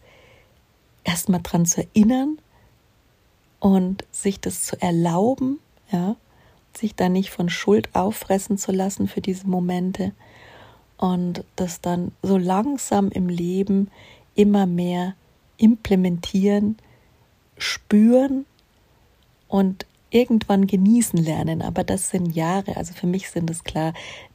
erstmal 1.04 1.42
dran 1.42 1.66
zu 1.66 1.82
erinnern 1.82 2.38
und 3.60 4.06
sich 4.12 4.40
das 4.40 4.64
zu 4.64 4.82
erlauben, 4.82 5.60
ja, 5.92 6.16
sich 6.78 6.96
da 6.96 7.10
nicht 7.10 7.32
von 7.32 7.50
Schuld 7.50 7.94
auffressen 7.94 8.58
zu 8.58 8.72
lassen 8.72 9.10
für 9.10 9.20
diese 9.20 9.48
Momente 9.48 10.14
und 11.02 11.44
das 11.56 11.82
dann 11.82 12.12
so 12.22 12.38
langsam 12.38 13.10
im 13.10 13.28
Leben 13.28 13.90
immer 14.36 14.68
mehr 14.68 15.16
implementieren, 15.58 16.78
spüren 17.58 18.46
und 19.48 19.88
irgendwann 20.12 20.68
genießen 20.68 21.18
lernen. 21.18 21.64
Aber 21.64 21.84
das 21.84 22.12
sind 22.12 22.36
Jahre. 22.36 22.78
Also 22.78 22.94
für 22.94 23.08
mich 23.08 23.32
sind 23.32 23.50
es 23.50 23.64
klar 23.64 23.94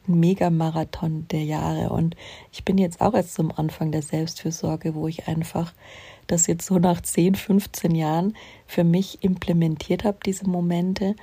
ein 0.08 0.18
Megamarathon 0.18 1.28
der 1.28 1.44
Jahre. 1.44 1.90
Und 1.90 2.16
ich 2.50 2.64
bin 2.64 2.78
jetzt 2.78 3.00
auch 3.00 3.14
erst 3.14 3.34
zum 3.34 3.52
Anfang 3.52 3.92
der 3.92 4.02
Selbstfürsorge, 4.02 4.96
wo 4.96 5.06
ich 5.06 5.28
einfach 5.28 5.72
das 6.26 6.48
jetzt 6.48 6.66
so 6.66 6.80
nach 6.80 7.00
10, 7.00 7.36
15 7.36 7.94
Jahren 7.94 8.34
für 8.66 8.82
mich 8.82 9.22
implementiert 9.22 10.02
habe, 10.02 10.18
diese 10.26 10.48
Momente 10.48 11.14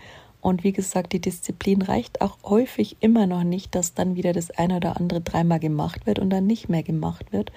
und 0.43 0.65
wie 0.65 0.73
gesagt, 0.73 1.13
die 1.13 1.21
Disziplin 1.21 1.81
reicht 1.81 2.19
auch 2.19 2.37
häufig 2.43 2.97
immer 2.99 3.27
noch 3.27 3.45
nicht, 3.45 3.73
dass 3.75 3.93
dann 3.93 4.17
wieder 4.17 4.33
das 4.33 4.51
eine 4.51 4.75
oder 4.75 4.97
andere 4.97 5.21
dreimal 5.21 5.59
gemacht 5.59 6.05
wird 6.05 6.19
und 6.19 6.29
dann 6.31 6.45
nicht 6.45 6.67
mehr 6.67 6.83
gemacht 6.83 7.31
wird. 7.31 7.53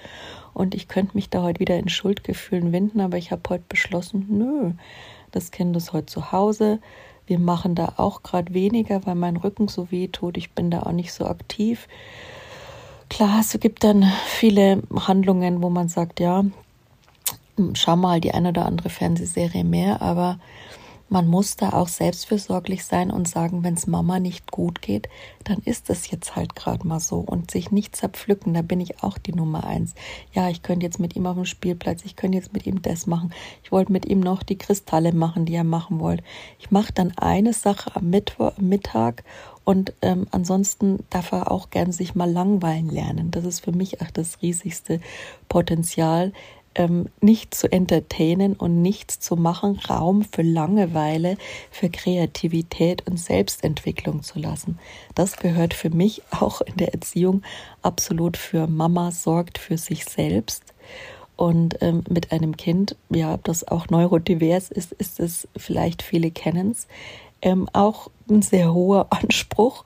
Und 0.53 0.73
ich 0.73 0.87
könnte 0.87 1.15
mich 1.15 1.29
da 1.29 1.43
heute 1.43 1.59
wieder 1.59 1.77
in 1.77 1.89
Schuldgefühlen 1.89 2.71
winden, 2.71 3.01
aber 3.01 3.17
ich 3.17 3.31
habe 3.31 3.41
heute 3.49 3.65
beschlossen, 3.67 4.27
nö, 4.29 4.71
das 5.31 5.51
Kind 5.51 5.75
ist 5.75 5.91
heute 5.91 6.05
zu 6.05 6.31
Hause. 6.31 6.79
Wir 7.25 7.39
machen 7.39 7.75
da 7.75 7.95
auch 7.97 8.23
gerade 8.23 8.53
weniger, 8.53 9.05
weil 9.05 9.15
mein 9.15 9.35
Rücken 9.35 9.67
so 9.67 9.91
weh 9.91 10.07
tut. 10.07 10.37
Ich 10.37 10.51
bin 10.51 10.71
da 10.71 10.83
auch 10.83 10.93
nicht 10.93 11.11
so 11.11 11.25
aktiv. 11.25 11.89
Klar, 13.09 13.41
es 13.41 13.59
gibt 13.59 13.83
dann 13.83 14.09
viele 14.27 14.81
Handlungen, 14.95 15.61
wo 15.61 15.69
man 15.69 15.89
sagt, 15.89 16.21
ja, 16.21 16.45
schau 17.73 17.97
mal 17.97 18.21
die 18.21 18.33
eine 18.33 18.49
oder 18.49 18.65
andere 18.65 18.89
Fernsehserie 18.89 19.65
mehr, 19.65 20.01
aber 20.01 20.39
man 21.09 21.27
muss 21.27 21.55
da 21.55 21.69
auch 21.69 21.87
selbstfürsorglich 21.87 22.83
sein 22.83 23.11
und 23.11 23.27
sagen, 23.27 23.63
wenn 23.63 23.75
es 23.75 23.87
Mama 23.87 24.19
nicht 24.19 24.51
gut 24.51 24.81
geht, 24.81 25.09
dann 25.43 25.59
ist 25.59 25.89
es 25.89 26.11
jetzt 26.11 26.35
halt 26.35 26.55
gerade 26.55 26.85
mal 26.85 26.99
so 26.99 27.19
und 27.19 27.51
sich 27.51 27.71
nicht 27.71 27.95
zerpflücken, 27.95 28.53
da 28.53 28.61
bin 28.61 28.81
ich 28.81 29.03
auch 29.03 29.17
die 29.17 29.33
Nummer 29.33 29.65
eins. 29.65 29.95
Ja, 30.33 30.49
ich 30.49 30.63
könnte 30.63 30.85
jetzt 30.85 30.99
mit 30.99 31.15
ihm 31.15 31.25
auf 31.25 31.35
dem 31.35 31.45
Spielplatz, 31.45 32.03
ich 32.03 32.15
könnte 32.15 32.37
jetzt 32.37 32.53
mit 32.53 32.65
ihm 32.65 32.81
das 32.81 33.07
machen. 33.07 33.33
Ich 33.63 33.71
wollte 33.71 33.91
mit 33.91 34.05
ihm 34.05 34.19
noch 34.19 34.43
die 34.43 34.57
Kristalle 34.57 35.13
machen, 35.13 35.45
die 35.45 35.55
er 35.55 35.63
machen 35.63 35.99
wollte. 35.99 36.23
Ich 36.59 36.71
mache 36.71 36.91
dann 36.93 37.17
eine 37.17 37.53
Sache 37.53 37.95
am 37.95 38.09
Mittag 38.09 39.23
und 39.67 39.93
ähm, 40.01 40.27
ansonsten 40.31 40.99
darf 41.09 41.33
er 41.33 41.51
auch 41.51 41.69
gern 41.69 41.91
sich 41.91 42.15
mal 42.15 42.31
langweilen 42.31 42.89
lernen. 42.89 43.31
Das 43.31 43.43
ist 43.43 43.59
für 43.59 43.73
mich 43.73 44.01
auch 44.01 44.11
das 44.11 44.41
riesigste 44.41 45.01
Potenzial, 45.49 46.31
ähm, 46.77 47.09
nicht 47.19 47.53
zu 47.55 47.69
entertainen 47.71 48.53
und 48.53 48.81
nichts 48.81 49.19
zu 49.19 49.35
machen, 49.35 49.79
Raum 49.89 50.23
für 50.23 50.43
Langeweile, 50.43 51.37
für 51.71 51.89
Kreativität 51.89 53.05
und 53.07 53.17
Selbstentwicklung 53.17 54.23
zu 54.23 54.39
lassen. 54.39 54.79
Das 55.15 55.37
gehört 55.37 55.73
für 55.73 55.89
mich 55.89 56.21
auch 56.31 56.61
in 56.61 56.77
der 56.77 56.93
Erziehung 56.93 57.41
absolut 57.81 58.37
für 58.37 58.67
Mama 58.67 59.11
sorgt 59.11 59.57
für 59.57 59.77
sich 59.77 60.05
selbst. 60.05 60.63
Und 61.35 61.81
ähm, 61.81 62.03
mit 62.09 62.31
einem 62.31 62.57
Kind, 62.57 62.95
ja, 63.09 63.37
das 63.37 63.67
auch 63.67 63.89
neurodivers 63.89 64.71
ist, 64.71 64.91
ist 64.93 65.19
es 65.19 65.47
vielleicht 65.55 66.01
viele 66.01 66.31
kennen 66.31 66.71
es, 66.71 66.87
ähm, 67.43 67.69
auch 67.73 68.09
ein 68.29 68.41
sehr 68.41 68.73
hoher 68.73 69.07
Anspruch, 69.11 69.83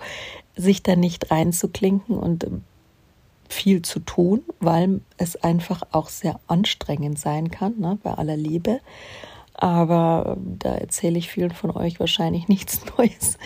sich 0.56 0.84
da 0.84 0.96
nicht 0.96 1.32
reinzuklinken 1.32 2.18
und 2.18 2.46
viel 3.52 3.82
zu 3.82 4.00
tun, 4.00 4.42
weil 4.60 5.02
es 5.18 5.36
einfach 5.36 5.84
auch 5.92 6.10
sehr 6.10 6.40
anstrengend 6.48 7.20
sein 7.20 7.52
kann, 7.52 7.80
ne, 7.80 7.98
bei 8.02 8.14
aller 8.14 8.38
Liebe. 8.38 8.80
Aber 9.54 10.38
da 10.40 10.74
erzähle 10.74 11.20
ich 11.20 11.30
vielen 11.30 11.52
von 11.52 11.72
euch 11.72 12.00
wahrscheinlich 12.00 12.48
nichts 12.48 12.82
Neues. 12.98 13.38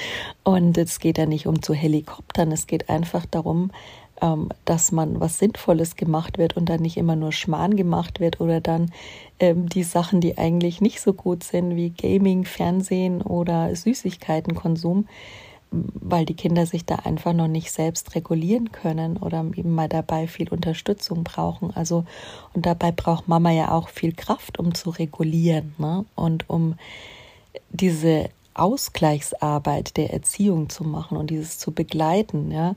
Und 0.43 0.77
es 0.77 0.99
geht 0.99 1.17
ja 1.17 1.25
nicht 1.25 1.47
um 1.47 1.61
zu 1.61 1.73
Helikoptern, 1.73 2.51
es 2.51 2.67
geht 2.67 2.89
einfach 2.89 3.25
darum, 3.25 3.71
ähm, 4.21 4.49
dass 4.63 4.91
man 4.91 5.19
was 5.19 5.39
Sinnvolles 5.39 5.95
gemacht 5.95 6.37
wird 6.37 6.55
und 6.55 6.69
dann 6.69 6.81
nicht 6.81 6.97
immer 6.97 7.15
nur 7.15 7.31
Schmarrn 7.31 7.75
gemacht 7.75 8.19
wird 8.19 8.39
oder 8.39 8.61
dann 8.61 8.91
ähm, 9.39 9.67
die 9.67 9.83
Sachen, 9.83 10.21
die 10.21 10.37
eigentlich 10.37 10.79
nicht 10.79 11.01
so 11.01 11.13
gut 11.13 11.43
sind, 11.43 11.75
wie 11.75 11.89
Gaming, 11.89 12.45
Fernsehen 12.45 13.21
oder 13.21 13.75
Süßigkeitenkonsum, 13.75 15.07
weil 15.93 16.25
die 16.25 16.35
Kinder 16.35 16.65
sich 16.65 16.85
da 16.85 16.95
einfach 16.95 17.33
noch 17.33 17.47
nicht 17.47 17.71
selbst 17.71 18.15
regulieren 18.15 18.71
können 18.71 19.17
oder 19.17 19.45
eben 19.55 19.73
mal 19.73 19.89
dabei 19.89 20.27
viel 20.27 20.49
Unterstützung 20.49 21.23
brauchen. 21.23 21.71
Also 21.75 22.05
und 22.53 22.65
dabei 22.65 22.91
braucht 22.91 23.27
Mama 23.27 23.51
ja 23.51 23.71
auch 23.71 23.89
viel 23.89 24.13
Kraft, 24.13 24.59
um 24.59 24.73
zu 24.73 24.89
regulieren 24.89 25.73
ne? 25.77 26.05
und 26.15 26.49
um 26.49 26.75
diese 27.69 28.29
Ausgleichsarbeit 28.53 29.97
der 29.97 30.13
Erziehung 30.13 30.69
zu 30.69 30.83
machen 30.83 31.17
und 31.17 31.29
dieses 31.29 31.59
zu 31.59 31.71
begleiten, 31.71 32.51
ja. 32.51 32.75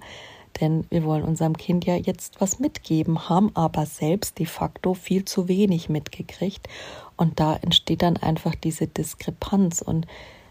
Denn 0.60 0.86
wir 0.90 1.04
wollen 1.04 1.22
unserem 1.22 1.56
Kind 1.56 1.84
ja 1.84 1.94
jetzt 1.94 2.40
was 2.40 2.58
mitgeben, 2.58 3.28
haben 3.28 3.54
aber 3.54 3.86
selbst 3.86 4.40
de 4.40 4.46
facto 4.46 4.94
viel 4.94 5.24
zu 5.24 5.46
wenig 5.46 5.88
mitgekriegt. 5.88 6.68
Und 7.16 7.38
da 7.38 7.56
entsteht 7.56 8.02
dann 8.02 8.16
einfach 8.16 8.56
diese 8.56 8.88
Diskrepanz. 8.88 9.82
Und 9.82 10.06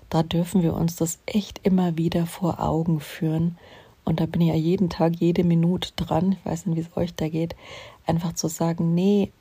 da 0.10 0.24
dürfen 0.24 0.62
wir 0.64 0.74
uns 0.74 0.96
das 0.96 1.20
echt 1.26 1.62
immer 1.64 1.98
wieder 1.98 2.26
vor 2.26 2.60
Augen 2.60 3.00
führen. 3.00 3.58
Und 4.04 4.20
da 4.20 4.26
bin 4.26 4.42
ich 4.42 4.48
ja 4.48 4.56
jeden 4.56 4.90
Tag, 4.90 5.16
jede 5.20 5.44
Minute 5.44 5.92
dran, 5.96 6.34
ich 6.34 6.46
weiß 6.46 6.66
nicht, 6.66 6.78
wie 6.78 6.82
es 6.82 6.98
euch 6.98 7.14
da 7.14 7.28
geht, 7.28 7.56
einfach 8.06 8.34
zu 8.34 8.48
sagen, 8.48 8.94
nee, 8.96 9.32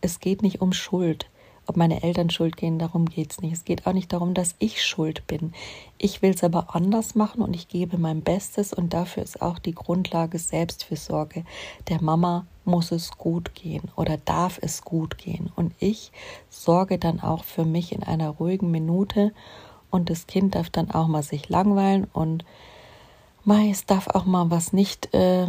es 0.00 0.20
geht 0.20 0.42
nicht 0.42 0.60
um 0.60 0.72
Schuld 0.72 1.26
ob 1.66 1.76
meine 1.76 2.02
Eltern 2.02 2.30
schuld 2.30 2.56
gehen, 2.56 2.78
darum 2.78 3.06
geht 3.06 3.32
es 3.32 3.40
nicht. 3.40 3.52
Es 3.52 3.64
geht 3.64 3.86
auch 3.86 3.92
nicht 3.92 4.12
darum, 4.12 4.34
dass 4.34 4.54
ich 4.58 4.84
schuld 4.84 5.26
bin. 5.26 5.52
Ich 5.98 6.20
will 6.22 6.32
es 6.32 6.44
aber 6.44 6.74
anders 6.74 7.14
machen 7.14 7.42
und 7.42 7.54
ich 7.54 7.68
gebe 7.68 7.96
mein 7.96 8.22
Bestes 8.22 8.72
und 8.72 8.92
dafür 8.92 9.22
ist 9.22 9.40
auch 9.40 9.58
die 9.58 9.74
Grundlage 9.74 10.38
Selbstfürsorge. 10.38 11.44
Der 11.88 12.02
Mama 12.02 12.46
muss 12.64 12.92
es 12.92 13.12
gut 13.12 13.54
gehen 13.54 13.90
oder 13.96 14.18
darf 14.18 14.58
es 14.60 14.82
gut 14.82 15.16
gehen. 15.18 15.50
Und 15.56 15.72
ich 15.78 16.12
sorge 16.50 16.98
dann 16.98 17.20
auch 17.20 17.44
für 17.44 17.64
mich 17.64 17.92
in 17.92 18.02
einer 18.02 18.30
ruhigen 18.30 18.70
Minute 18.70 19.32
und 19.94 20.10
das 20.10 20.26
Kind 20.26 20.56
darf 20.56 20.70
dann 20.70 20.90
auch 20.90 21.06
mal 21.06 21.22
sich 21.22 21.48
langweilen 21.48 22.08
und 22.12 22.44
es 23.70 23.86
darf 23.86 24.08
auch 24.08 24.24
mal 24.24 24.50
was 24.50 24.72
nicht 24.72 25.14
äh, 25.14 25.46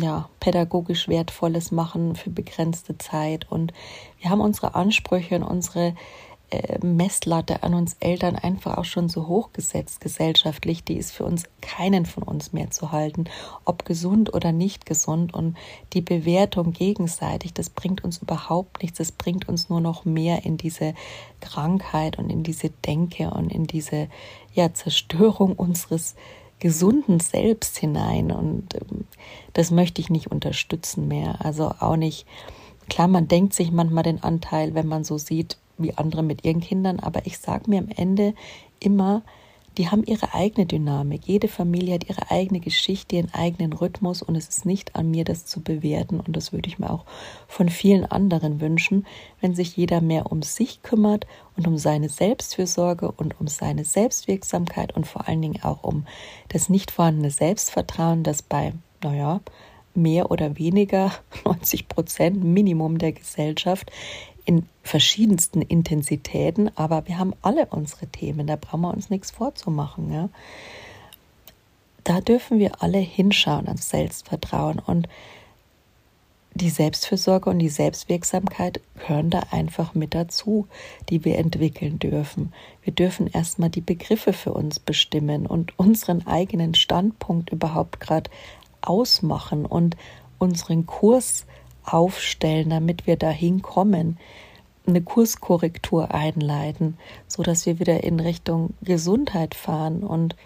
ja, 0.00 0.28
pädagogisch 0.40 1.08
Wertvolles 1.08 1.72
machen 1.72 2.16
für 2.16 2.30
begrenzte 2.30 2.96
Zeit. 2.96 3.46
Und 3.50 3.74
wir 4.20 4.30
haben 4.30 4.40
unsere 4.40 4.74
Ansprüche 4.74 5.36
und 5.36 5.42
unsere 5.42 5.94
Messlatte 6.82 7.62
an 7.62 7.74
uns 7.74 7.96
Eltern 8.00 8.36
einfach 8.36 8.78
auch 8.78 8.84
schon 8.84 9.08
so 9.08 9.26
hoch 9.28 9.52
gesetzt 9.52 10.00
gesellschaftlich. 10.00 10.84
Die 10.84 10.96
ist 10.96 11.12
für 11.12 11.24
uns 11.24 11.44
keinen 11.60 12.06
von 12.06 12.22
uns 12.22 12.52
mehr 12.52 12.70
zu 12.70 12.92
halten, 12.92 13.24
ob 13.64 13.84
gesund 13.84 14.34
oder 14.34 14.52
nicht 14.52 14.86
gesund. 14.86 15.34
Und 15.34 15.56
die 15.92 16.00
Bewertung 16.00 16.72
gegenseitig, 16.72 17.54
das 17.54 17.70
bringt 17.70 18.04
uns 18.04 18.18
überhaupt 18.18 18.82
nichts. 18.82 18.98
Das 18.98 19.12
bringt 19.12 19.48
uns 19.48 19.68
nur 19.68 19.80
noch 19.80 20.04
mehr 20.04 20.44
in 20.44 20.56
diese 20.56 20.94
Krankheit 21.40 22.18
und 22.18 22.30
in 22.30 22.42
diese 22.42 22.70
Denke 22.70 23.30
und 23.30 23.50
in 23.50 23.66
diese 23.66 24.08
ja, 24.54 24.72
Zerstörung 24.74 25.54
unseres 25.54 26.14
gesunden 26.62 27.18
Selbst 27.18 27.76
hinein. 27.78 28.30
Und 28.30 28.74
ähm, 28.74 29.04
das 29.52 29.70
möchte 29.70 30.00
ich 30.00 30.10
nicht 30.10 30.28
unterstützen 30.28 31.08
mehr. 31.08 31.44
Also 31.44 31.74
auch 31.80 31.96
nicht, 31.96 32.26
klar, 32.88 33.08
man 33.08 33.26
denkt 33.26 33.52
sich 33.52 33.72
manchmal 33.72 34.04
den 34.04 34.22
Anteil, 34.22 34.74
wenn 34.74 34.86
man 34.86 35.02
so 35.02 35.18
sieht, 35.18 35.58
wie 35.78 35.94
andere 35.94 36.22
mit 36.22 36.44
ihren 36.44 36.60
Kindern, 36.60 37.00
aber 37.00 37.26
ich 37.26 37.38
sage 37.38 37.68
mir 37.68 37.80
am 37.80 37.88
Ende 37.88 38.34
immer, 38.80 39.22
die 39.78 39.88
haben 39.88 40.04
ihre 40.04 40.34
eigene 40.34 40.66
Dynamik. 40.66 41.22
Jede 41.24 41.48
Familie 41.48 41.94
hat 41.94 42.08
ihre 42.08 42.30
eigene 42.30 42.60
Geschichte, 42.60 43.16
ihren 43.16 43.32
eigenen 43.32 43.72
Rhythmus 43.72 44.22
und 44.22 44.36
es 44.36 44.48
ist 44.48 44.66
nicht 44.66 44.96
an 44.96 45.10
mir, 45.10 45.24
das 45.24 45.46
zu 45.46 45.62
bewerten. 45.62 46.20
Und 46.20 46.36
das 46.36 46.52
würde 46.52 46.68
ich 46.68 46.78
mir 46.78 46.90
auch 46.90 47.06
von 47.48 47.70
vielen 47.70 48.04
anderen 48.04 48.60
wünschen, 48.60 49.06
wenn 49.40 49.54
sich 49.54 49.76
jeder 49.76 50.02
mehr 50.02 50.30
um 50.30 50.42
sich 50.42 50.82
kümmert 50.82 51.26
und 51.56 51.66
um 51.66 51.78
seine 51.78 52.10
Selbstfürsorge 52.10 53.10
und 53.10 53.40
um 53.40 53.48
seine 53.48 53.84
Selbstwirksamkeit 53.84 54.94
und 54.94 55.06
vor 55.06 55.26
allen 55.26 55.40
Dingen 55.40 55.62
auch 55.62 55.82
um 55.82 56.04
das 56.48 56.68
nicht 56.68 56.90
vorhandene 56.90 57.30
Selbstvertrauen, 57.30 58.24
das 58.24 58.42
bei, 58.42 58.74
naja, 59.02 59.40
mehr 59.94 60.30
oder 60.30 60.58
weniger 60.58 61.12
90 61.44 61.88
Prozent 61.88 62.44
Minimum 62.44 62.98
der 62.98 63.12
Gesellschaft 63.12 63.90
in 64.44 64.68
verschiedensten 64.82 65.62
Intensitäten, 65.62 66.70
aber 66.76 67.06
wir 67.06 67.18
haben 67.18 67.34
alle 67.42 67.66
unsere 67.66 68.06
Themen, 68.06 68.46
da 68.46 68.56
brauchen 68.56 68.80
wir 68.80 68.92
uns 68.92 69.10
nichts 69.10 69.30
vorzumachen. 69.30 70.12
Ja? 70.12 70.28
Da 72.04 72.20
dürfen 72.20 72.58
wir 72.58 72.82
alle 72.82 72.98
hinschauen 72.98 73.68
ans 73.68 73.88
Selbstvertrauen 73.88 74.80
und 74.80 75.08
die 76.54 76.70
Selbstfürsorge 76.70 77.48
und 77.48 77.60
die 77.60 77.70
Selbstwirksamkeit 77.70 78.80
gehören 78.98 79.30
da 79.30 79.40
einfach 79.50 79.94
mit 79.94 80.14
dazu, 80.14 80.66
die 81.08 81.24
wir 81.24 81.38
entwickeln 81.38 81.98
dürfen. 81.98 82.52
Wir 82.82 82.92
dürfen 82.92 83.26
erstmal 83.26 83.70
die 83.70 83.80
Begriffe 83.80 84.34
für 84.34 84.52
uns 84.52 84.78
bestimmen 84.78 85.46
und 85.46 85.78
unseren 85.78 86.26
eigenen 86.26 86.74
Standpunkt 86.74 87.50
überhaupt 87.50 88.00
gerade 88.00 88.30
ausmachen 88.82 89.64
und 89.64 89.96
unseren 90.38 90.84
Kurs 90.84 91.46
aufstellen, 91.84 92.70
damit 92.70 93.06
wir 93.06 93.16
dahin 93.16 93.62
kommen, 93.62 94.18
eine 94.86 95.00
Kurskorrektur 95.00 96.12
einleiten, 96.12 96.96
so 97.28 97.42
dass 97.42 97.66
wir 97.66 97.78
wieder 97.78 98.02
in 98.02 98.20
Richtung 98.20 98.74
Gesundheit 98.82 99.54
fahren 99.54 100.02
und 100.02 100.36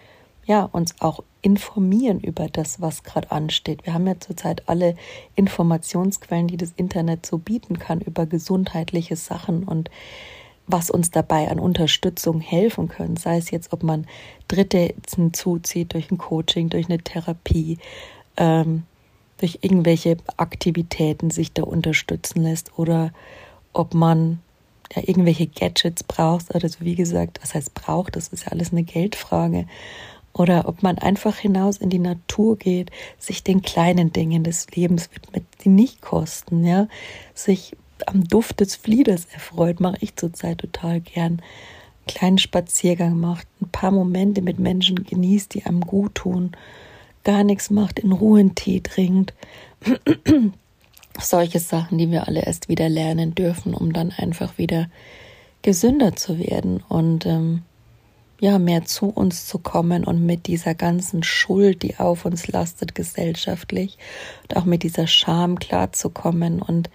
ja, 0.44 0.62
uns 0.64 0.94
auch 1.00 1.24
informieren 1.42 2.20
über 2.20 2.48
das, 2.48 2.80
was 2.80 3.02
gerade 3.02 3.30
ansteht. 3.32 3.84
Wir 3.84 3.94
haben 3.94 4.06
ja 4.06 4.18
zurzeit 4.20 4.68
alle 4.68 4.94
Informationsquellen, 5.34 6.46
die 6.46 6.56
das 6.56 6.72
Internet 6.76 7.26
so 7.26 7.38
bieten 7.38 7.78
kann 7.78 8.00
über 8.00 8.26
gesundheitliche 8.26 9.16
Sachen 9.16 9.64
und 9.64 9.90
was 10.68 10.90
uns 10.90 11.10
dabei 11.10 11.48
an 11.48 11.60
Unterstützung 11.60 12.40
helfen 12.40 12.88
können, 12.88 13.16
sei 13.16 13.38
es 13.38 13.50
jetzt, 13.50 13.72
ob 13.72 13.82
man 13.82 14.06
Dritte 14.48 14.94
hinzuzieht 15.14 15.94
durch 15.94 16.10
ein 16.10 16.18
Coaching, 16.18 16.68
durch 16.68 16.86
eine 16.86 16.98
Therapie, 16.98 17.78
ähm, 18.36 18.82
durch 19.38 19.58
irgendwelche 19.62 20.16
Aktivitäten 20.36 21.30
sich 21.30 21.52
da 21.52 21.62
unterstützen 21.62 22.42
lässt 22.42 22.78
oder 22.78 23.12
ob 23.72 23.94
man 23.94 24.40
ja 24.94 25.02
irgendwelche 25.04 25.46
Gadgets 25.46 26.02
braucht 26.04 26.54
oder 26.54 26.68
so 26.68 26.78
wie 26.80 26.94
gesagt, 26.94 27.40
was 27.42 27.54
heißt 27.54 27.74
braucht, 27.74 28.16
das 28.16 28.28
ist 28.28 28.44
ja 28.46 28.52
alles 28.52 28.72
eine 28.72 28.84
Geldfrage. 28.84 29.66
Oder 30.32 30.68
ob 30.68 30.82
man 30.82 30.98
einfach 30.98 31.38
hinaus 31.38 31.78
in 31.78 31.88
die 31.88 31.98
Natur 31.98 32.58
geht, 32.58 32.90
sich 33.18 33.42
den 33.42 33.62
kleinen 33.62 34.12
Dingen 34.12 34.44
des 34.44 34.66
Lebens 34.74 35.08
widmet, 35.14 35.44
die 35.64 35.70
nicht 35.70 36.02
kosten, 36.02 36.62
ja, 36.64 36.88
sich 37.34 37.74
am 38.04 38.24
Duft 38.24 38.60
des 38.60 38.76
Flieders 38.76 39.24
erfreut, 39.32 39.80
mache 39.80 39.96
ich 40.00 40.16
zurzeit 40.16 40.58
total 40.58 41.00
gern. 41.00 41.40
Einen 41.40 42.06
kleinen 42.06 42.38
Spaziergang 42.38 43.18
macht, 43.18 43.46
ein 43.62 43.70
paar 43.70 43.90
Momente 43.90 44.42
mit 44.42 44.58
Menschen 44.58 45.04
genießt, 45.04 45.54
die 45.54 45.64
einem 45.64 45.80
gut 45.80 46.14
tun 46.16 46.52
gar 47.26 47.42
nichts 47.42 47.70
macht, 47.70 47.98
in 47.98 48.12
Ruhe 48.12 48.38
einen 48.38 48.54
Tee 48.54 48.80
trinkt. 48.80 49.34
Solche 51.20 51.58
Sachen, 51.58 51.98
die 51.98 52.08
wir 52.08 52.28
alle 52.28 52.46
erst 52.46 52.68
wieder 52.68 52.88
lernen 52.88 53.34
dürfen, 53.34 53.74
um 53.74 53.92
dann 53.92 54.12
einfach 54.16 54.58
wieder 54.58 54.88
gesünder 55.62 56.14
zu 56.14 56.38
werden 56.38 56.84
und 56.88 57.26
ähm, 57.26 57.62
ja, 58.38 58.60
mehr 58.60 58.84
zu 58.84 59.06
uns 59.06 59.46
zu 59.46 59.58
kommen 59.58 60.04
und 60.04 60.24
mit 60.24 60.46
dieser 60.46 60.76
ganzen 60.76 61.24
Schuld, 61.24 61.82
die 61.82 61.98
auf 61.98 62.26
uns 62.26 62.46
lastet 62.46 62.94
gesellschaftlich 62.94 63.98
und 64.42 64.56
auch 64.56 64.64
mit 64.64 64.84
dieser 64.84 65.08
Scham 65.08 65.58
klarzukommen 65.58 66.62
und 66.62 66.90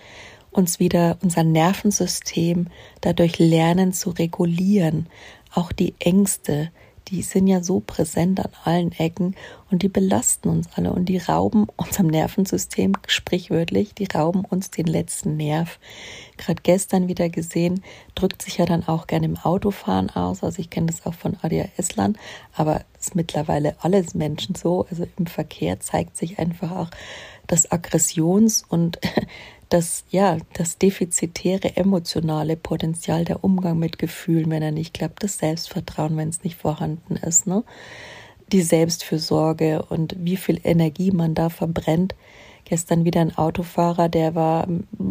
uns 0.51 0.79
wieder 0.79 1.17
unser 1.21 1.43
Nervensystem 1.43 2.67
dadurch 3.01 3.37
lernen 3.37 3.91
zu 3.91 4.11
regulieren, 4.11 5.07
auch 5.53 5.73
die 5.73 5.93
Ängste, 5.99 6.71
die 7.11 7.21
sind 7.21 7.47
ja 7.47 7.61
so 7.61 7.81
präsent 7.81 8.39
an 8.39 8.51
allen 8.63 8.91
Ecken 8.93 9.35
und 9.69 9.83
die 9.83 9.89
belasten 9.89 10.47
uns 10.47 10.69
alle 10.75 10.93
und 10.93 11.05
die 11.05 11.17
rauben 11.17 11.67
unserem 11.75 12.07
Nervensystem, 12.07 12.93
sprichwörtlich, 13.05 13.93
die 13.93 14.05
rauben 14.05 14.45
uns 14.45 14.71
den 14.71 14.87
letzten 14.87 15.35
Nerv. 15.35 15.77
Gerade 16.37 16.61
gestern 16.63 17.09
wieder 17.09 17.29
gesehen, 17.29 17.83
drückt 18.15 18.41
sich 18.41 18.57
ja 18.57 18.65
dann 18.65 18.87
auch 18.87 19.07
gerne 19.07 19.25
im 19.25 19.37
Autofahren 19.37 20.09
aus. 20.09 20.41
Also 20.43 20.59
ich 20.59 20.69
kenne 20.69 20.87
das 20.87 21.05
auch 21.05 21.13
von 21.13 21.37
ADHS-Lern, 21.41 22.17
aber 22.55 22.85
das 22.93 23.07
ist 23.07 23.15
mittlerweile 23.15 23.75
alles 23.81 24.15
Menschen 24.15 24.55
so. 24.55 24.85
Also 24.89 25.05
im 25.17 25.27
Verkehr 25.27 25.81
zeigt 25.81 26.15
sich 26.15 26.39
einfach 26.39 26.71
auch 26.71 26.89
das 27.47 27.69
Aggressions- 27.69 28.63
und 28.67 28.99
das, 29.71 30.03
ja, 30.09 30.37
das 30.53 30.77
defizitäre 30.77 31.77
emotionale 31.77 32.57
Potenzial, 32.57 33.23
der 33.23 33.43
Umgang 33.43 33.79
mit 33.79 33.97
Gefühlen, 33.97 34.51
wenn 34.51 34.61
er 34.61 34.71
nicht 34.71 34.93
klappt, 34.93 35.23
das 35.23 35.37
Selbstvertrauen, 35.37 36.17
wenn 36.17 36.27
es 36.27 36.43
nicht 36.43 36.57
vorhanden 36.57 37.15
ist, 37.15 37.47
ne? 37.47 37.63
Die 38.51 38.63
Selbstfürsorge 38.63 39.83
und 39.83 40.13
wie 40.19 40.35
viel 40.35 40.59
Energie 40.65 41.11
man 41.11 41.35
da 41.35 41.47
verbrennt. 41.47 42.15
Gestern 42.65 43.05
wieder 43.05 43.21
ein 43.21 43.37
Autofahrer, 43.37 44.09
der 44.09 44.35
war, 44.35 44.67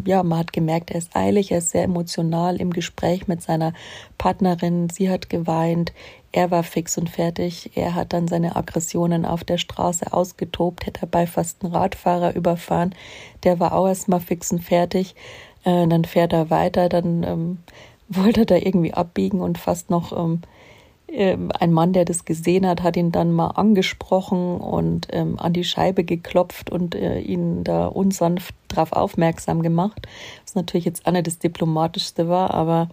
ja, 0.07 0.23
man 0.23 0.41
hat 0.41 0.53
gemerkt, 0.53 0.91
er 0.91 0.99
ist 0.99 1.17
eilig, 1.17 1.51
er 1.51 1.59
ist 1.59 1.71
sehr 1.71 1.85
emotional 1.85 2.61
im 2.61 2.71
Gespräch 2.71 3.29
mit 3.29 3.41
seiner 3.41 3.73
Partnerin. 4.19 4.91
Sie 4.91 5.09
hat 5.09 5.31
geweint, 5.31 5.95
er 6.33 6.51
war 6.51 6.63
fix 6.63 6.97
und 6.97 7.11
fertig. 7.11 7.71
Er 7.75 7.95
hat 7.95 8.13
dann 8.13 8.29
seine 8.29 8.55
Aggressionen 8.57 9.25
auf 9.25 9.43
der 9.43 9.59
Straße 9.59 10.13
ausgetobt, 10.13 10.87
hätte 10.87 11.01
dabei 11.01 11.27
fast 11.27 11.65
einen 11.65 11.75
Radfahrer 11.75 12.35
überfahren. 12.35 12.95
Der 13.43 13.59
war 13.59 13.73
auch 13.75 13.89
erstmal 13.89 14.21
fix 14.21 14.53
und 14.53 14.63
fertig. 14.63 15.15
Äh, 15.65 15.87
dann 15.89 16.05
fährt 16.05 16.33
er 16.33 16.51
weiter, 16.51 16.89
dann 16.89 17.23
ähm, 17.25 17.59
wollte 18.09 18.43
er 18.43 18.47
da 18.47 18.57
irgendwie 18.57 18.95
abbiegen 18.95 19.41
und 19.41 19.59
fast 19.59 19.91
noch 19.91 20.17
ähm, 20.17 20.43
äh, 21.09 21.37
ein 21.59 21.73
Mann, 21.73 21.93
der 21.93 22.05
das 22.05 22.25
gesehen 22.25 22.67
hat, 22.67 22.83
hat 22.83 22.97
ihn 22.97 23.13
dann 23.13 23.33
mal 23.33 23.49
angesprochen 23.49 24.61
und 24.61 25.09
ähm, 25.11 25.39
an 25.39 25.53
die 25.53 25.65
Scheibe 25.65 26.05
geklopft 26.05 26.71
und 26.71 26.95
äh, 26.95 27.21
ihn 27.21 27.65
da 27.65 27.87
unsanft 27.87 28.55
darauf 28.69 28.93
aufmerksam 28.93 29.63
gemacht. 29.63 30.07
Was 30.45 30.55
natürlich 30.55 30.85
jetzt 30.85 31.07
auch 31.07 31.13
nicht 31.13 31.27
das 31.27 31.39
Diplomatischste 31.39 32.29
war, 32.29 32.55
aber 32.55 32.89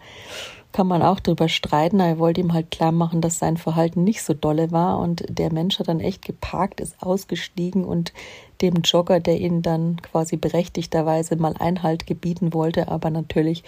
kann 0.71 0.87
man 0.87 1.01
auch 1.01 1.19
drüber 1.19 1.49
streiten. 1.49 1.99
Er 1.99 2.19
wollte 2.19 2.41
ihm 2.41 2.53
halt 2.53 2.71
klar 2.71 2.91
machen, 2.91 3.21
dass 3.21 3.39
sein 3.39 3.57
Verhalten 3.57 4.03
nicht 4.03 4.21
so 4.23 4.33
dolle 4.33 4.71
war. 4.71 4.99
Und 4.99 5.25
der 5.29 5.51
Mensch 5.51 5.79
hat 5.79 5.87
dann 5.87 5.99
echt 5.99 6.23
geparkt, 6.23 6.81
ist 6.81 7.01
ausgestiegen 7.01 7.83
und 7.83 8.13
dem 8.61 8.75
Jogger, 8.83 9.19
der 9.19 9.39
ihn 9.39 9.61
dann 9.61 10.01
quasi 10.01 10.37
berechtigterweise 10.37 11.35
mal 11.35 11.55
Einhalt 11.57 12.07
gebieten 12.07 12.53
wollte, 12.53 12.89
aber 12.89 13.09
natürlich 13.09 13.63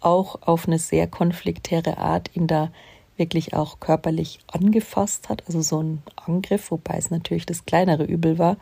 auch 0.00 0.42
auf 0.42 0.66
eine 0.66 0.78
sehr 0.78 1.06
konfliktäre 1.06 1.98
Art 1.98 2.30
ihn 2.34 2.46
da 2.46 2.70
wirklich 3.16 3.54
auch 3.54 3.78
körperlich 3.78 4.40
angefasst 4.48 5.28
hat, 5.28 5.44
also 5.46 5.60
so 5.60 5.82
ein 5.82 6.02
Angriff, 6.16 6.70
wobei 6.70 6.96
es 6.96 7.10
natürlich 7.10 7.46
das 7.46 7.66
kleinere 7.66 8.04
Übel 8.04 8.38
war, 8.38 8.56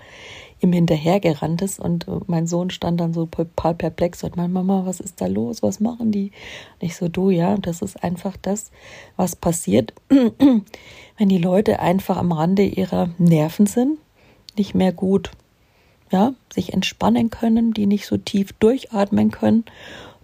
ihm 0.61 0.73
hinterhergerannt 0.73 1.63
ist 1.63 1.81
und 1.81 2.07
mein 2.29 2.47
Sohn 2.47 2.71
stand 2.71 3.01
dann 3.01 3.13
so 3.15 3.27
total 3.27 3.75
perplex 3.75 4.23
und 4.25 4.37
meine 4.37 4.49
Mama, 4.49 4.83
was 4.85 5.01
ist 5.01 5.21
da 5.21 5.27
los, 5.27 5.63
was 5.63 5.81
machen 5.81 6.13
die? 6.13 6.33
Und 6.81 6.87
ich 6.87 6.97
so, 6.97 7.09
du, 7.09 7.31
ja, 7.31 7.57
das 7.57 7.83
ist 7.83 8.03
einfach 8.03 8.37
das, 8.37 8.71
was 9.17 9.37
passiert, 9.37 9.95
wenn 10.09 11.29
die 11.29 11.39
Leute 11.39 11.81
einfach 11.81 12.17
am 12.17 12.33
Rande 12.33 12.65
ihrer 12.65 13.11
Nerven 13.19 13.67
sind, 13.67 13.99
nicht 14.57 14.75
mehr 14.75 14.93
gut, 14.93 15.31
ja, 16.11 16.35
sich 16.53 16.73
entspannen 16.73 17.31
können, 17.31 17.73
die 17.73 17.87
nicht 17.87 18.07
so 18.07 18.17
tief 18.17 18.53
durchatmen 18.55 19.31
können. 19.31 19.65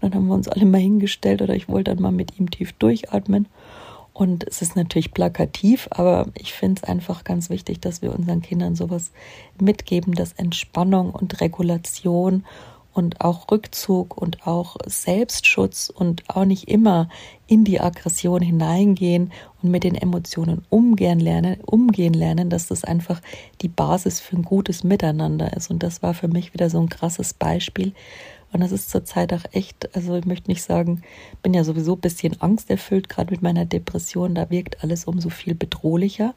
Und 0.01 0.15
dann 0.15 0.15
haben 0.15 0.27
wir 0.27 0.35
uns 0.35 0.49
alle 0.49 0.67
mal 0.67 0.81
hingestellt 0.81 1.43
oder 1.43 1.55
ich 1.55 1.69
wollte 1.69 1.93
dann 1.93 2.03
mal 2.03 2.13
mit 2.13 2.39
ihm 2.39 2.51
tief 2.51 2.73
durchatmen. 2.73 3.47
Und 4.17 4.49
es 4.49 4.63
ist 4.63 4.77
natürlich 4.77 5.13
plakativ, 5.13 5.89
aber 5.91 6.29
ich 6.39 6.55
finde 6.55 6.81
es 6.83 6.89
einfach 6.89 7.23
ganz 7.23 7.51
wichtig, 7.51 7.81
dass 7.81 8.01
wir 8.01 8.15
unseren 8.15 8.41
Kindern 8.41 8.75
sowas 8.75 9.13
mitgeben, 9.61 10.15
dass 10.15 10.33
Entspannung 10.33 11.11
und 11.11 11.43
Regulation 11.43 12.47
und 12.95 13.21
auch 13.21 13.51
Rückzug 13.51 14.17
und 14.17 14.47
auch 14.47 14.79
Selbstschutz 14.87 15.93
und 15.95 16.23
auch 16.31 16.47
nicht 16.47 16.67
immer 16.67 17.11
in 17.47 17.65
die 17.65 17.79
Aggression 17.79 18.41
hineingehen 18.41 19.33
und 19.63 19.71
mit 19.71 19.85
den 19.85 19.95
Emotionen 19.95 20.65
umgehen 20.71 21.21
lernen, 21.21 21.61
umgehen 21.67 22.15
lernen, 22.15 22.49
dass 22.49 22.69
das 22.69 22.85
einfach 22.85 23.21
die 23.61 23.69
Basis 23.69 24.21
für 24.21 24.37
ein 24.37 24.45
gutes 24.45 24.83
Miteinander 24.83 25.55
ist. 25.55 25.71
Und 25.71 25.83
das 25.83 26.03
war 26.03 26.15
für 26.15 26.29
mich 26.29 26.55
wieder 26.55 26.71
so 26.71 26.81
ein 26.81 26.89
krasses 26.89 27.35
Beispiel. 27.35 27.93
Und 28.57 28.63
das 28.63 28.73
ist 28.73 28.89
zurzeit 28.89 29.35
auch 29.35 29.45
echt, 29.53 29.95
also 29.95 30.15
ich 30.15 30.25
möchte 30.25 30.51
nicht 30.51 30.63
sagen, 30.63 31.03
bin 31.43 31.53
ja 31.53 31.63
sowieso 31.63 31.93
ein 31.93 32.01
bisschen 32.01 32.41
angsterfüllt, 32.41 33.11
gerade 33.11 33.31
mit 33.31 33.43
meiner 33.43 33.67
Depression, 33.67 34.35
da 34.35 34.49
wirkt 34.49 34.83
alles 34.83 35.05
umso 35.05 35.29
viel 35.29 35.55
bedrohlicher. 35.55 36.33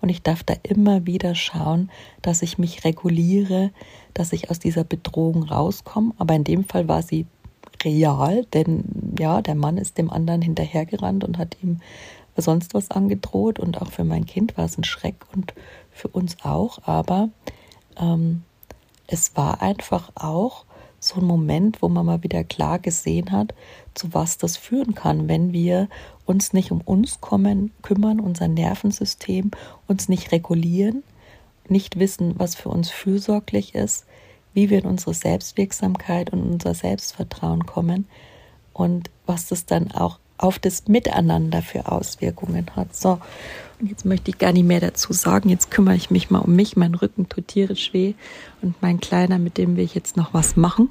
Und 0.00 0.08
ich 0.08 0.22
darf 0.22 0.44
da 0.44 0.54
immer 0.62 1.06
wieder 1.06 1.34
schauen, 1.34 1.90
dass 2.22 2.42
ich 2.42 2.56
mich 2.56 2.84
reguliere, 2.84 3.72
dass 4.14 4.32
ich 4.32 4.48
aus 4.48 4.60
dieser 4.60 4.84
Bedrohung 4.84 5.42
rauskomme. 5.42 6.14
Aber 6.18 6.36
in 6.36 6.44
dem 6.44 6.62
Fall 6.62 6.86
war 6.86 7.02
sie 7.02 7.26
real, 7.82 8.44
denn 8.54 8.84
ja, 9.18 9.42
der 9.42 9.56
Mann 9.56 9.76
ist 9.76 9.98
dem 9.98 10.08
anderen 10.08 10.42
hinterhergerannt 10.42 11.24
und 11.24 11.36
hat 11.36 11.56
ihm 11.64 11.80
sonst 12.36 12.74
was 12.74 12.92
angedroht. 12.92 13.58
Und 13.58 13.82
auch 13.82 13.90
für 13.90 14.04
mein 14.04 14.24
Kind 14.24 14.56
war 14.56 14.66
es 14.66 14.78
ein 14.78 14.84
Schreck 14.84 15.16
und 15.34 15.52
für 15.90 16.06
uns 16.06 16.36
auch. 16.44 16.78
Aber 16.84 17.30
ähm, 17.98 18.44
es 19.08 19.34
war 19.34 19.62
einfach 19.62 20.12
auch 20.14 20.64
so 20.98 21.20
ein 21.20 21.26
Moment, 21.26 21.82
wo 21.82 21.88
man 21.88 22.06
mal 22.06 22.22
wieder 22.22 22.44
klar 22.44 22.78
gesehen 22.78 23.32
hat, 23.32 23.54
zu 23.94 24.12
was 24.14 24.38
das 24.38 24.56
führen 24.56 24.94
kann, 24.94 25.28
wenn 25.28 25.52
wir 25.52 25.88
uns 26.24 26.52
nicht 26.52 26.72
um 26.72 26.80
uns 26.80 27.20
kommen, 27.20 27.72
kümmern, 27.82 28.20
unser 28.20 28.48
Nervensystem, 28.48 29.50
uns 29.86 30.08
nicht 30.08 30.32
regulieren, 30.32 31.02
nicht 31.68 31.98
wissen, 31.98 32.34
was 32.38 32.54
für 32.54 32.68
uns 32.68 32.90
fürsorglich 32.90 33.74
ist, 33.74 34.06
wie 34.54 34.70
wir 34.70 34.78
in 34.78 34.86
unsere 34.86 35.14
Selbstwirksamkeit 35.14 36.30
und 36.30 36.42
unser 36.42 36.74
Selbstvertrauen 36.74 37.66
kommen 37.66 38.06
und 38.72 39.10
was 39.26 39.48
das 39.48 39.66
dann 39.66 39.92
auch 39.92 40.18
auf 40.38 40.58
das 40.58 40.88
Miteinander 40.88 41.62
für 41.62 41.90
Auswirkungen 41.90 42.66
hat. 42.76 42.94
So, 42.94 43.18
und 43.80 43.90
jetzt 43.90 44.04
möchte 44.04 44.30
ich 44.30 44.38
gar 44.38 44.52
nicht 44.52 44.66
mehr 44.66 44.80
dazu 44.80 45.12
sagen. 45.12 45.48
Jetzt 45.48 45.70
kümmere 45.70 45.96
ich 45.96 46.10
mich 46.10 46.30
mal 46.30 46.38
um 46.38 46.54
mich. 46.54 46.76
Mein 46.76 46.94
Rücken 46.94 47.28
tut 47.28 47.48
tierisch 47.48 47.92
weh 47.92 48.14
und 48.62 48.80
mein 48.80 49.00
Kleiner, 49.00 49.38
mit 49.38 49.58
dem 49.58 49.76
will 49.76 49.84
ich 49.84 49.94
jetzt 49.94 50.16
noch 50.16 50.32
was 50.32 50.56
machen. 50.56 50.90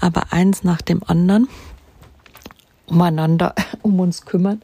Aber 0.00 0.32
eins 0.32 0.64
nach 0.64 0.82
dem 0.82 1.02
anderen 1.02 1.48
umeinander, 2.86 3.54
um 3.82 3.98
uns 4.00 4.24
kümmern, 4.24 4.62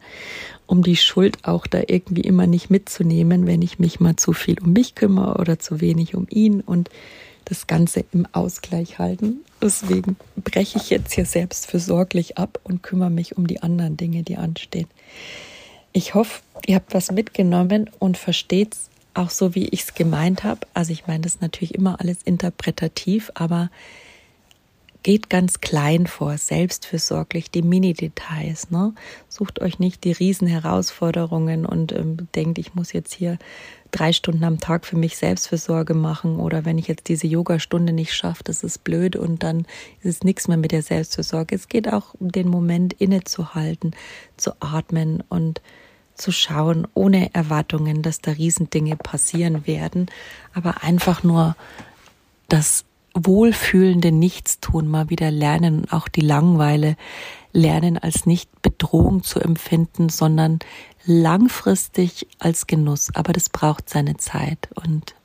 um 0.67 0.83
die 0.83 0.95
Schuld 0.95 1.47
auch 1.47 1.67
da 1.67 1.81
irgendwie 1.87 2.21
immer 2.21 2.47
nicht 2.47 2.69
mitzunehmen, 2.69 3.47
wenn 3.47 3.61
ich 3.61 3.79
mich 3.79 3.99
mal 3.99 4.15
zu 4.15 4.33
viel 4.33 4.59
um 4.61 4.73
mich 4.73 4.95
kümmere 4.95 5.39
oder 5.39 5.59
zu 5.59 5.81
wenig 5.81 6.15
um 6.15 6.27
ihn 6.29 6.61
und 6.61 6.89
das 7.45 7.67
Ganze 7.67 8.03
im 8.11 8.27
Ausgleich 8.31 8.99
halten. 8.99 9.43
Deswegen 9.61 10.17
breche 10.35 10.77
ich 10.77 10.89
jetzt 10.89 11.13
hier 11.13 11.25
selbstfürsorglich 11.25 12.37
ab 12.37 12.59
und 12.63 12.83
kümmere 12.83 13.09
mich 13.09 13.37
um 13.37 13.47
die 13.47 13.63
anderen 13.63 13.97
Dinge, 13.97 14.23
die 14.23 14.37
anstehen. 14.37 14.87
Ich 15.93 16.13
hoffe, 16.13 16.41
ihr 16.65 16.75
habt 16.75 16.93
was 16.93 17.11
mitgenommen 17.11 17.89
und 17.99 18.17
versteht 18.17 18.73
es 18.73 18.89
auch 19.13 19.29
so, 19.29 19.55
wie 19.55 19.67
ich 19.69 19.83
es 19.83 19.93
gemeint 19.93 20.43
habe. 20.43 20.67
Also 20.73 20.91
ich 20.91 21.07
meine, 21.07 21.21
das 21.21 21.35
ist 21.35 21.41
natürlich 21.41 21.73
immer 21.73 21.99
alles 22.01 22.17
interpretativ, 22.23 23.31
aber 23.33 23.69
geht 25.03 25.29
ganz 25.29 25.61
klein 25.61 26.07
vor, 26.07 26.35
selbstfürsorglich, 26.37 27.51
die 27.51 27.61
Mini-Details. 27.61 28.71
Ne? 28.71 28.95
Sucht 29.29 29.61
euch 29.61 29.77
nicht 29.77 30.03
die 30.03 30.11
Riesenherausforderungen 30.11 31.67
und 31.67 31.91
ähm, 31.91 32.27
denkt, 32.33 32.57
ich 32.57 32.73
muss 32.73 32.91
jetzt 32.91 33.13
hier 33.13 33.37
drei 33.95 34.11
Stunden 34.11 34.43
am 34.43 34.59
Tag 34.59 34.85
für 34.85 34.97
mich 34.97 35.15
Selbstfürsorge 35.15 35.93
machen 35.93 36.37
oder 36.37 36.65
wenn 36.65 36.77
ich 36.77 36.87
jetzt 36.87 37.07
diese 37.07 37.27
Yoga-Stunde 37.27 37.93
nicht 37.93 38.13
schaffe, 38.13 38.43
das 38.43 38.61
ist 38.61 38.83
blöd 38.83 39.15
und 39.15 39.41
dann 39.41 39.65
ist 40.01 40.17
es 40.17 40.23
nichts 40.23 40.49
mehr 40.49 40.57
mit 40.57 40.73
der 40.73 40.81
Selbstfürsorge. 40.81 41.55
Es 41.55 41.69
geht 41.69 41.91
auch 41.91 42.13
um 42.19 42.31
den 42.31 42.49
Moment 42.49 42.93
innezuhalten, 42.93 43.91
zu 44.35 44.51
atmen 44.59 45.23
und 45.29 45.61
zu 46.13 46.31
schauen, 46.31 46.87
ohne 46.93 47.33
Erwartungen, 47.33 48.01
dass 48.01 48.19
da 48.19 48.31
Riesendinge 48.31 48.97
passieren 48.97 49.65
werden, 49.65 50.07
aber 50.53 50.83
einfach 50.83 51.23
nur 51.23 51.55
das 52.49 52.83
wohlfühlende 53.13 54.11
Nichtstun 54.11 54.87
mal 54.87 55.09
wieder 55.09 55.31
lernen 55.31 55.79
und 55.79 55.93
auch 55.93 56.09
die 56.09 56.21
Langweile 56.21 56.97
lernen 57.53 57.97
als 57.97 58.25
nicht 58.25 58.61
Bedrohung 58.61 59.23
zu 59.23 59.39
empfinden, 59.39 60.09
sondern 60.09 60.59
langfristig 61.05 62.27
als 62.39 62.67
Genuss. 62.67 63.09
Aber 63.13 63.33
das 63.33 63.49
braucht 63.49 63.89
seine 63.89 64.17
Zeit 64.17 64.69
und 64.75 65.15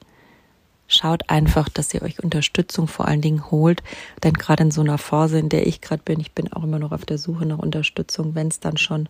schaut 0.88 1.30
einfach, 1.30 1.68
dass 1.68 1.94
ihr 1.94 2.02
euch 2.02 2.22
Unterstützung 2.22 2.88
vor 2.88 3.06
allen 3.06 3.20
Dingen 3.20 3.50
holt. 3.50 3.82
Denn 4.22 4.34
gerade 4.34 4.64
in 4.64 4.70
so 4.70 4.80
einer 4.80 4.98
Phase, 4.98 5.38
in 5.38 5.48
der 5.48 5.66
ich 5.66 5.80
gerade 5.80 6.02
bin, 6.02 6.20
ich 6.20 6.32
bin 6.32 6.52
auch 6.52 6.64
immer 6.64 6.78
noch 6.78 6.92
auf 6.92 7.04
der 7.04 7.18
Suche 7.18 7.46
nach 7.46 7.58
Unterstützung, 7.58 8.34
wenn 8.34 8.48
es 8.48 8.60
dann 8.60 8.76
schon 8.76 9.02
ein 9.02 9.08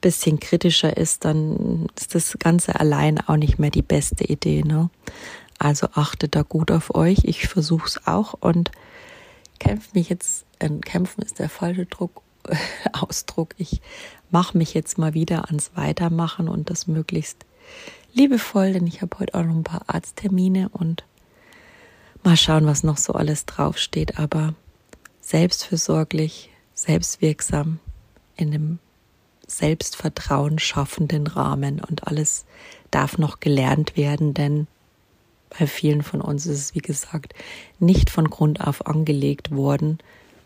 bisschen 0.00 0.38
kritischer 0.38 0.96
ist, 0.96 1.24
dann 1.24 1.86
ist 1.98 2.14
das 2.14 2.36
Ganze 2.38 2.78
allein 2.78 3.20
auch 3.20 3.36
nicht 3.36 3.58
mehr 3.58 3.70
die 3.70 3.82
beste 3.82 4.24
Idee. 4.24 4.62
Ne? 4.62 4.90
Also 5.58 5.88
achtet 5.94 6.34
da 6.34 6.42
gut 6.42 6.70
auf 6.70 6.94
euch. 6.94 7.18
Ich 7.24 7.48
versuche 7.48 7.86
es 7.86 8.06
auch 8.06 8.34
und 8.34 8.70
kämpfe 9.58 9.90
mich 9.94 10.10
jetzt, 10.10 10.44
äh, 10.58 10.68
kämpfen 10.68 11.22
ist 11.22 11.38
der 11.38 11.48
falsche 11.48 11.86
Druck, 11.86 12.22
Ausdruck. 12.92 13.54
Ich 13.56 13.80
mache 14.34 14.58
mich 14.58 14.74
jetzt 14.74 14.98
mal 14.98 15.14
wieder 15.14 15.44
ans 15.44 15.70
Weitermachen 15.76 16.48
und 16.48 16.68
das 16.68 16.88
möglichst 16.88 17.46
liebevoll, 18.14 18.72
denn 18.72 18.84
ich 18.84 19.00
habe 19.00 19.16
heute 19.20 19.34
auch 19.34 19.44
noch 19.44 19.54
ein 19.54 19.62
paar 19.62 19.82
Arzttermine 19.86 20.70
und 20.70 21.04
mal 22.24 22.36
schauen, 22.36 22.66
was 22.66 22.82
noch 22.82 22.96
so 22.96 23.12
alles 23.12 23.46
draufsteht. 23.46 24.18
Aber 24.18 24.54
selbstfürsorglich, 25.20 26.50
selbstwirksam 26.74 27.78
in 28.34 28.52
einem 28.52 28.78
Selbstvertrauen 29.46 30.58
schaffenden 30.58 31.28
Rahmen 31.28 31.80
und 31.80 32.08
alles 32.08 32.44
darf 32.90 33.18
noch 33.18 33.38
gelernt 33.38 33.96
werden, 33.96 34.34
denn 34.34 34.66
bei 35.56 35.68
vielen 35.68 36.02
von 36.02 36.20
uns 36.20 36.44
ist 36.46 36.58
es, 36.58 36.74
wie 36.74 36.80
gesagt, 36.80 37.34
nicht 37.78 38.10
von 38.10 38.28
Grund 38.28 38.60
auf 38.60 38.84
angelegt 38.88 39.52
worden, 39.52 39.98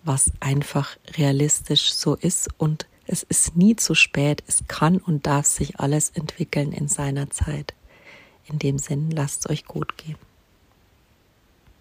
was 0.04 0.30
einfach 0.40 0.98
realistisch 1.16 1.94
so 1.94 2.16
ist 2.16 2.50
und 2.58 2.86
es 3.08 3.22
ist 3.22 3.56
nie 3.56 3.74
zu 3.74 3.94
spät. 3.94 4.44
Es 4.46 4.68
kann 4.68 4.98
und 4.98 5.26
darf 5.26 5.46
sich 5.46 5.80
alles 5.80 6.10
entwickeln 6.10 6.72
in 6.72 6.88
seiner 6.88 7.30
Zeit. 7.30 7.74
In 8.44 8.58
dem 8.58 8.78
Sinn, 8.78 9.10
lasst 9.10 9.44
es 9.44 9.50
euch 9.50 9.64
gut 9.64 9.96
gehen. 9.96 10.16